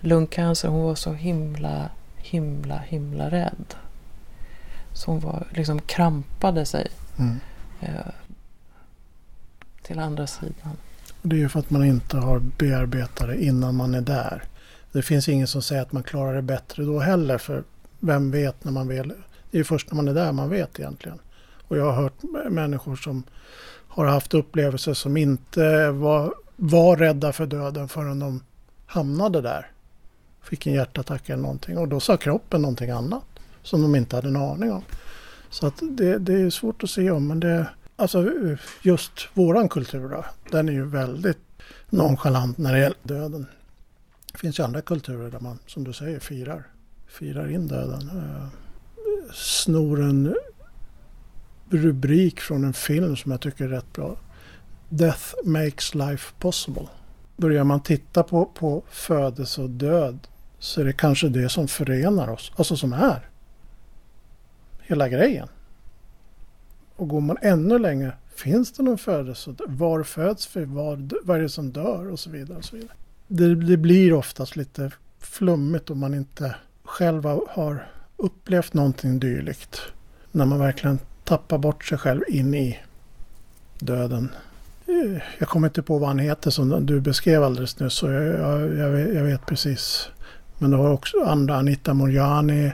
lungcancer. 0.00 0.68
Hon 0.68 0.82
var 0.82 0.94
så 0.94 1.12
himla, 1.12 1.90
himla, 2.16 2.78
himla 2.78 3.30
rädd. 3.30 3.74
Så 4.92 5.10
hon 5.10 5.20
var, 5.20 5.46
liksom 5.50 5.80
krampade 5.80 6.66
sig. 6.66 6.88
Mm. 7.18 7.40
eh, 7.80 8.12
till 9.82 9.98
andra 9.98 10.26
sidan. 10.26 10.76
Det 11.22 11.36
är 11.36 11.40
ju 11.40 11.48
för 11.48 11.60
att 11.60 11.70
man 11.70 11.84
inte 11.84 12.16
har 12.16 12.38
bearbetat 12.38 13.28
det 13.28 13.44
innan 13.44 13.74
man 13.74 13.94
är 13.94 14.00
där. 14.00 14.42
Det 14.92 15.02
finns 15.02 15.28
ingen 15.28 15.46
som 15.46 15.62
säger 15.62 15.82
att 15.82 15.92
man 15.92 16.02
klarar 16.02 16.34
det 16.34 16.42
bättre 16.42 16.84
då 16.84 16.98
heller. 16.98 17.38
För 17.38 17.64
vem 18.00 18.30
vet 18.30 18.64
när 18.64 18.72
man 18.72 18.88
vill. 18.88 19.08
Det 19.50 19.56
är 19.56 19.58
ju 19.58 19.64
först 19.64 19.90
när 19.90 19.96
man 19.96 20.08
är 20.08 20.14
där 20.14 20.32
man 20.32 20.50
vet 20.50 20.78
egentligen. 20.78 21.18
Och 21.68 21.76
jag 21.78 21.84
har 21.84 22.02
hört 22.02 22.22
människor 22.50 22.96
som 22.96 23.22
har 23.94 24.04
haft 24.04 24.34
upplevelser 24.34 24.94
som 24.94 25.16
inte 25.16 25.90
var, 25.90 26.34
var 26.56 26.96
rädda 26.96 27.32
för 27.32 27.46
döden 27.46 27.88
förrän 27.88 28.18
de 28.18 28.40
hamnade 28.86 29.40
där. 29.40 29.70
Fick 30.42 30.66
en 30.66 30.72
hjärtattack 30.72 31.28
eller 31.28 31.42
någonting. 31.42 31.78
Och 31.78 31.88
då 31.88 32.00
sa 32.00 32.16
kroppen 32.16 32.62
någonting 32.62 32.90
annat. 32.90 33.24
Som 33.62 33.82
de 33.82 33.94
inte 33.94 34.16
hade 34.16 34.28
en 34.28 34.36
aning 34.36 34.72
om. 34.72 34.82
Så 35.50 35.66
att 35.66 35.74
det, 35.80 36.18
det 36.18 36.32
är 36.40 36.50
svårt 36.50 36.82
att 36.82 36.90
se 36.90 37.10
om. 37.10 37.26
Men 37.26 37.40
det, 37.40 37.66
alltså 37.96 38.30
just 38.82 39.12
våran 39.34 39.68
kultur 39.68 40.08
då, 40.08 40.24
den 40.50 40.68
är 40.68 40.72
ju 40.72 40.84
väldigt 40.84 41.38
nonchalant 41.90 42.58
när 42.58 42.72
det 42.72 42.78
gäller 42.78 42.96
döden. 43.02 43.46
Det 44.32 44.38
finns 44.38 44.58
ju 44.58 44.62
andra 44.62 44.80
kulturer 44.80 45.30
där 45.30 45.40
man, 45.40 45.58
som 45.66 45.84
du 45.84 45.92
säger, 45.92 46.20
firar, 46.20 46.62
firar 47.06 47.50
in 47.50 47.68
döden. 47.68 48.10
Eh, 48.14 48.46
Snor 49.32 50.00
en 50.00 50.34
rubrik 51.74 52.40
från 52.40 52.64
en 52.64 52.72
film 52.72 53.16
som 53.16 53.30
jag 53.30 53.40
tycker 53.40 53.64
är 53.64 53.68
rätt 53.68 53.92
bra. 53.92 54.16
Death 54.88 55.34
makes 55.44 55.94
life 55.94 56.34
possible. 56.38 56.86
Börjar 57.36 57.64
man 57.64 57.80
titta 57.80 58.22
på, 58.22 58.44
på 58.44 58.82
födelse 58.90 59.62
och 59.62 59.70
död 59.70 60.18
så 60.58 60.80
är 60.80 60.84
det 60.84 60.92
kanske 60.92 61.28
det 61.28 61.48
som 61.48 61.68
förenar 61.68 62.28
oss, 62.28 62.52
alltså 62.56 62.76
som 62.76 62.92
är 62.92 63.28
hela 64.80 65.08
grejen. 65.08 65.48
Och 66.96 67.08
går 67.08 67.20
man 67.20 67.36
ännu 67.42 67.78
längre, 67.78 68.12
finns 68.34 68.72
det 68.72 68.82
någon 68.82 68.98
födelse? 68.98 69.54
Var 69.66 70.02
föds 70.02 70.56
vi? 70.56 70.64
Vad, 70.64 71.12
vad 71.22 71.36
är 71.36 71.40
det 71.40 71.48
som 71.48 71.72
dör? 71.72 72.10
Och 72.10 72.20
så 72.20 72.30
vidare. 72.30 72.58
Och 72.58 72.64
så 72.64 72.76
vidare. 72.76 72.92
Det, 73.28 73.54
det 73.54 73.76
blir 73.76 74.12
oftast 74.12 74.56
lite 74.56 74.90
flummigt 75.18 75.90
om 75.90 75.98
man 75.98 76.14
inte 76.14 76.54
själv 76.84 77.24
har 77.48 77.88
upplevt 78.16 78.74
någonting 78.74 79.18
dylikt. 79.18 79.80
När 80.32 80.46
man 80.46 80.58
verkligen 80.58 80.98
tappar 81.24 81.58
bort 81.58 81.84
sig 81.84 81.98
själv 81.98 82.20
in 82.28 82.54
i 82.54 82.78
döden. 83.78 84.30
Jag 85.38 85.48
kommer 85.48 85.68
inte 85.68 85.82
på 85.82 85.98
vad 85.98 86.08
han 86.08 86.18
heter 86.18 86.50
som 86.50 86.86
du 86.86 87.00
beskrev 87.00 87.42
alldeles 87.42 87.80
nyss. 87.80 87.92
Så 87.92 88.10
jag, 88.10 88.24
jag, 88.24 88.76
jag, 88.76 88.90
vet, 88.90 89.14
jag 89.14 89.24
vet 89.24 89.46
precis. 89.46 90.08
Men 90.58 90.70
det 90.70 90.76
har 90.76 90.90
också 90.90 91.24
andra, 91.24 91.56
Anita 91.56 91.94
Moriani, 91.94 92.72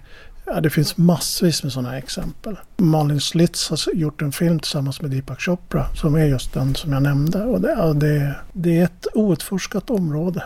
Ja, 0.53 0.61
det 0.61 0.70
finns 0.70 0.96
massvis 0.96 1.62
med 1.62 1.72
sådana 1.72 1.98
exempel. 1.98 2.57
Malin 2.76 3.20
Slitz 3.20 3.70
har 3.70 3.94
gjort 3.94 4.22
en 4.22 4.32
film 4.32 4.61
tillsammans 4.61 5.01
med 5.01 5.11
Deepak 5.11 5.40
Chopra 5.40 5.86
som 5.94 6.14
är 6.14 6.24
just 6.24 6.55
den 6.55 6.74
som 6.74 6.92
jag 6.92 7.03
nämnde. 7.03 7.44
Och 7.44 7.61
det, 7.61 7.70
ja, 7.70 7.92
det, 7.92 8.34
det 8.53 8.78
är 8.78 8.84
ett 8.84 9.07
outforskat 9.14 9.90
område. 9.90 10.44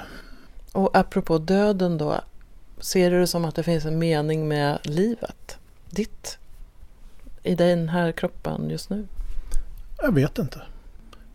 Och 0.72 0.96
apropå 0.96 1.38
döden 1.38 1.98
då. 1.98 2.20
Ser 2.80 3.10
du 3.10 3.20
det 3.20 3.26
som 3.26 3.44
att 3.44 3.54
det 3.54 3.62
finns 3.62 3.84
en 3.84 3.98
mening 3.98 4.48
med 4.48 4.78
livet? 4.82 5.56
Ditt? 5.90 6.38
I 7.44 7.54
den 7.54 7.88
här 7.88 8.12
kroppen 8.12 8.70
just 8.70 8.90
nu? 8.90 9.06
Jag 10.02 10.14
vet 10.14 10.38
inte. 10.38 10.62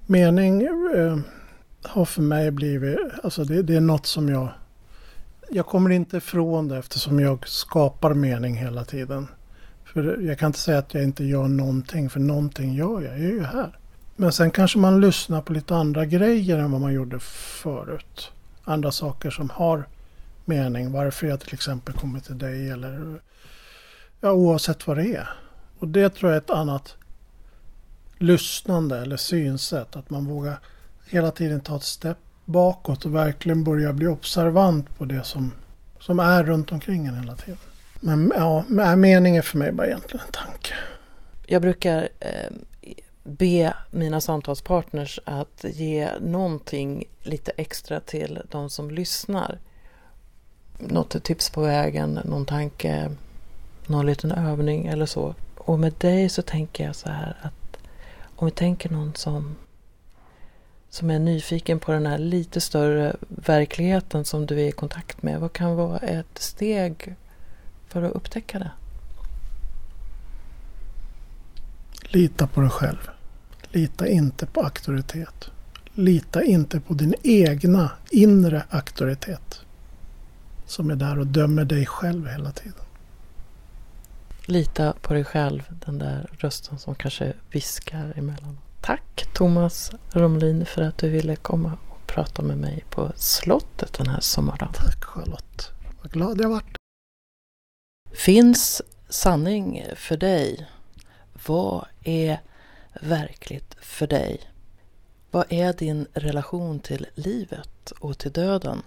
Mening 0.05 0.61
eh, 0.95 1.17
har 1.83 2.05
för 2.05 2.21
mig 2.21 2.51
blivit, 2.51 2.97
alltså 3.23 3.43
det, 3.43 3.61
det 3.61 3.75
är 3.75 3.81
något 3.81 4.05
som 4.05 4.29
jag 4.29 4.49
jag 5.51 5.65
kommer 5.65 5.89
inte 5.89 6.17
ifrån 6.17 6.67
det 6.67 6.77
eftersom 6.77 7.19
jag 7.19 7.47
skapar 7.47 8.13
mening 8.13 8.55
hela 8.55 8.85
tiden. 8.85 9.27
För 9.85 10.21
jag 10.21 10.39
kan 10.39 10.47
inte 10.47 10.59
säga 10.59 10.77
att 10.77 10.93
jag 10.93 11.03
inte 11.03 11.23
gör 11.23 11.47
någonting, 11.47 12.09
för 12.09 12.19
någonting 12.19 12.73
gör 12.73 13.01
jag. 13.01 13.13
Jag 13.13 13.25
är 13.25 13.31
ju 13.31 13.43
här. 13.43 13.77
Men 14.15 14.31
sen 14.31 14.51
kanske 14.51 14.79
man 14.79 15.01
lyssnar 15.01 15.41
på 15.41 15.53
lite 15.53 15.75
andra 15.75 16.05
grejer 16.05 16.57
än 16.57 16.71
vad 16.71 16.81
man 16.81 16.93
gjorde 16.93 17.19
förut. 17.19 18.31
Andra 18.63 18.91
saker 18.91 19.29
som 19.29 19.49
har 19.49 19.83
mening. 20.45 20.91
Varför 20.91 21.27
jag 21.27 21.39
till 21.39 21.53
exempel 21.53 21.93
kommer 21.93 22.19
till 22.19 22.37
dig 22.37 22.69
eller 22.69 23.21
ja, 24.21 24.31
oavsett 24.31 24.87
vad 24.87 24.97
det 24.97 25.15
är. 25.15 25.29
Och 25.79 25.87
det 25.87 26.09
tror 26.09 26.31
jag 26.31 26.37
är 26.37 26.41
ett 26.41 26.49
annat 26.49 26.95
lyssnande 28.17 28.99
eller 28.99 29.17
synsätt. 29.17 29.95
Att 29.95 30.09
man 30.09 30.25
vågar 30.25 30.59
hela 31.07 31.31
tiden 31.31 31.61
ta 31.61 31.75
ett 31.75 31.83
steg 31.83 32.15
bakåt 32.45 33.05
och 33.05 33.15
verkligen 33.15 33.63
börja 33.63 33.93
bli 33.93 34.07
observant 34.07 34.97
på 34.97 35.05
det 35.05 35.23
som, 35.23 35.51
som 35.99 36.19
är 36.19 36.43
runt 36.43 36.71
omkring 36.71 37.05
en 37.05 37.15
hela 37.15 37.35
tiden. 37.35 37.57
Men 37.99 38.31
ja, 38.35 38.63
meningen 38.95 39.43
för 39.43 39.57
mig 39.57 39.71
bara 39.71 39.87
egentligen 39.87 40.25
en 40.25 40.31
tanke. 40.31 40.73
Jag 41.45 41.61
brukar 41.61 42.09
eh, 42.19 42.51
be 43.23 43.73
mina 43.91 44.21
samtalspartners 44.21 45.19
att 45.25 45.65
ge 45.69 46.09
någonting 46.21 47.03
lite 47.23 47.51
extra 47.51 47.99
till 47.99 48.41
de 48.51 48.69
som 48.69 48.91
lyssnar. 48.91 49.59
Något 50.77 51.23
tips 51.23 51.49
på 51.49 51.61
vägen, 51.61 52.19
någon 52.25 52.45
tanke, 52.45 53.11
någon 53.87 54.05
liten 54.05 54.31
övning 54.31 54.85
eller 54.85 55.05
så. 55.05 55.35
Och 55.69 55.79
med 55.79 55.93
dig 55.97 56.29
så 56.29 56.41
tänker 56.41 56.83
jag 56.83 56.95
så 56.95 57.09
här 57.09 57.37
att 57.41 57.77
om 58.35 58.45
vi 58.45 58.51
tänker 58.51 58.89
någon 58.89 59.15
som 59.15 59.55
som 60.89 61.09
är 61.09 61.19
nyfiken 61.19 61.79
på 61.79 61.91
den 61.91 62.05
här 62.05 62.17
lite 62.17 62.61
större 62.61 63.15
verkligheten 63.27 64.25
som 64.25 64.45
du 64.45 64.61
är 64.61 64.67
i 64.67 64.71
kontakt 64.71 65.23
med. 65.23 65.39
Vad 65.39 65.53
kan 65.53 65.75
vara 65.75 65.97
ett 65.97 66.37
steg 66.37 67.15
för 67.87 68.03
att 68.03 68.11
upptäcka 68.11 68.59
det? 68.59 68.71
Lita 72.03 72.47
på 72.47 72.61
dig 72.61 72.69
själv. 72.69 73.09
Lita 73.71 74.07
inte 74.07 74.45
på 74.45 74.61
auktoritet. 74.61 75.51
Lita 75.93 76.43
inte 76.43 76.79
på 76.79 76.93
din 76.93 77.15
egna 77.23 77.91
inre 78.11 78.63
auktoritet. 78.69 79.61
Som 80.65 80.89
är 80.89 80.95
där 80.95 81.19
och 81.19 81.27
dömer 81.27 81.65
dig 81.65 81.85
själv 81.85 82.27
hela 82.27 82.51
tiden. 82.51 82.88
Lita 84.49 84.93
på 85.01 85.13
dig 85.13 85.23
själv, 85.23 85.63
den 85.85 85.99
där 85.99 86.29
rösten 86.31 86.79
som 86.79 86.95
kanske 86.95 87.33
viskar 87.51 88.13
emellanåt. 88.17 88.59
Tack 88.81 89.27
Thomas 89.33 89.91
Romlin 90.11 90.65
för 90.65 90.81
att 90.81 90.97
du 90.97 91.09
ville 91.09 91.35
komma 91.35 91.77
och 91.89 92.07
prata 92.07 92.41
med 92.41 92.57
mig 92.57 92.85
på 92.89 93.11
slottet 93.15 93.93
den 93.93 94.07
här 94.07 94.19
sommaren. 94.19 94.73
Tack 94.73 95.03
Charlotte. 95.03 95.71
Vad 96.01 96.11
glad 96.11 96.41
jag 96.41 96.49
vart. 96.49 96.75
Finns 98.11 98.81
sanning 99.09 99.85
för 99.95 100.17
dig? 100.17 100.67
Vad 101.47 101.85
är 102.03 102.41
verkligt 103.01 103.75
för 103.81 104.07
dig? 104.07 104.41
Vad 105.31 105.45
är 105.49 105.73
din 105.73 106.07
relation 106.13 106.79
till 106.79 107.07
livet 107.15 107.91
och 107.99 108.17
till 108.17 108.31
döden? 108.31 108.81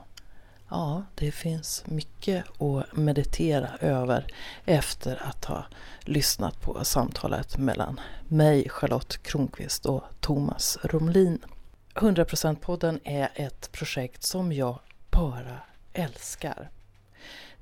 Ja, 0.74 1.04
det 1.14 1.32
finns 1.32 1.84
mycket 1.86 2.44
att 2.60 2.96
meditera 2.96 3.76
över 3.80 4.26
efter 4.64 5.22
att 5.22 5.44
ha 5.44 5.64
lyssnat 6.00 6.60
på 6.60 6.84
samtalet 6.84 7.58
mellan 7.58 8.00
mig, 8.28 8.68
Charlotte 8.68 9.22
Kronqvist 9.22 9.86
och 9.86 10.02
Thomas 10.20 10.78
Romlin. 10.82 11.44
100%-podden 11.94 13.00
är 13.04 13.28
ett 13.34 13.72
projekt 13.72 14.22
som 14.22 14.52
jag 14.52 14.78
bara 15.10 15.58
älskar. 15.92 16.70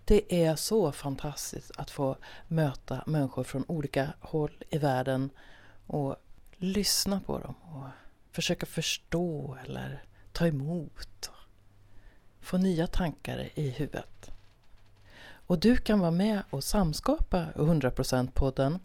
Det 0.05 0.45
är 0.45 0.57
så 0.57 0.93
fantastiskt 0.93 1.71
att 1.77 1.91
få 1.91 2.17
möta 2.49 3.03
människor 3.07 3.45
från 3.45 3.65
olika 3.69 4.09
håll 4.21 4.65
i 4.71 4.79
världen 4.79 5.31
och 5.87 6.17
lyssna 6.57 7.21
på 7.21 7.39
dem 7.39 7.55
och 7.63 7.89
försöka 8.33 8.67
förstå 8.67 9.57
eller 9.65 10.03
ta 10.33 10.47
emot 10.47 11.31
få 12.41 12.59
nya 12.59 12.87
tankar 12.87 13.49
i 13.55 13.71
huvudet. 13.71 14.31
Och 15.51 15.59
du 15.59 15.77
kan 15.77 16.01
vara 16.01 16.11
med 16.11 16.43
och 16.51 16.65
samskapa 16.65 17.47
100%-podden. 17.55 18.79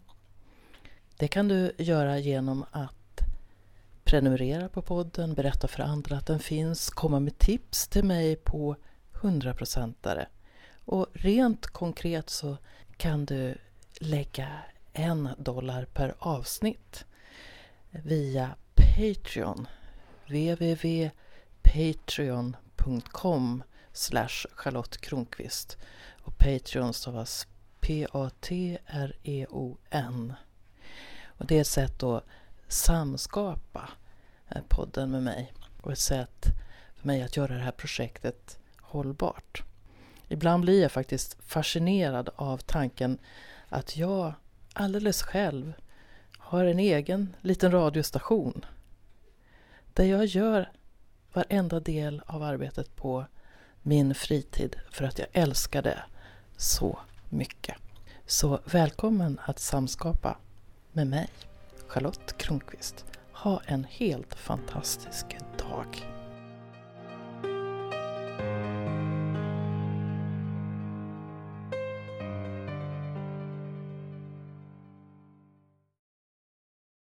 Det 1.16 1.28
kan 1.28 1.48
du 1.48 1.72
göra 1.78 2.18
genom 2.18 2.64
att 2.70 3.20
prenumerera 4.04 4.68
på 4.68 4.82
podden, 4.82 5.34
berätta 5.34 5.68
för 5.68 5.82
andra 5.82 6.16
att 6.16 6.26
den 6.26 6.38
finns, 6.38 6.90
komma 6.90 7.20
med 7.20 7.38
tips 7.38 7.88
till 7.88 8.04
mig 8.04 8.36
på 8.36 8.76
100%are. 9.12 10.26
Och 10.84 11.06
rent 11.12 11.66
konkret 11.66 12.30
så 12.30 12.56
kan 12.96 13.24
du 13.24 13.54
lägga 14.00 14.48
en 14.92 15.28
dollar 15.38 15.84
per 15.84 16.14
avsnitt 16.18 17.04
via 17.90 18.50
Patreon. 18.74 19.66
www.patreon.com 20.26 21.25
patreon.com 21.74 23.62
slash 23.92 24.46
Charlotte 24.54 25.00
Kronqvist 25.00 25.78
och 26.22 26.38
Patreon 26.38 26.92
stavas 26.92 27.46
P-A-T-R-E-O-N. 27.80 29.12
Och 31.26 31.46
det 31.46 31.56
är 31.56 31.60
ett 31.60 31.66
sätt 31.66 32.02
att 32.02 32.24
samskapa 32.68 33.88
eh, 34.48 34.62
podden 34.68 35.10
med 35.10 35.22
mig 35.22 35.52
och 35.82 35.92
ett 35.92 35.98
sätt 35.98 36.46
för 36.96 37.06
mig 37.06 37.22
att 37.22 37.36
göra 37.36 37.54
det 37.54 37.60
här 37.60 37.72
projektet 37.72 38.58
hållbart. 38.80 39.62
Ibland 40.28 40.62
blir 40.62 40.82
jag 40.82 40.92
faktiskt 40.92 41.36
fascinerad 41.42 42.30
av 42.36 42.58
tanken 42.58 43.18
att 43.68 43.96
jag 43.96 44.32
alldeles 44.72 45.22
själv 45.22 45.72
har 46.38 46.64
en 46.64 46.78
egen 46.78 47.36
liten 47.40 47.70
radiostation 47.70 48.64
där 49.94 50.04
jag 50.04 50.26
gör 50.26 50.70
varenda 51.36 51.80
del 51.80 52.22
av 52.26 52.42
arbetet 52.42 52.96
på 52.96 53.26
min 53.82 54.14
fritid 54.14 54.76
för 54.90 55.04
att 55.04 55.18
jag 55.18 55.28
älskar 55.32 55.82
det 55.82 55.98
så 56.56 56.98
mycket. 57.28 57.74
Så 58.26 58.60
välkommen 58.64 59.40
att 59.44 59.58
samskapa 59.58 60.36
med 60.92 61.06
mig, 61.06 61.28
Charlotte 61.86 62.38
Kronqvist. 62.38 63.04
Ha 63.32 63.60
en 63.66 63.84
helt 63.84 64.34
fantastisk 64.34 65.26
dag. 65.58 66.15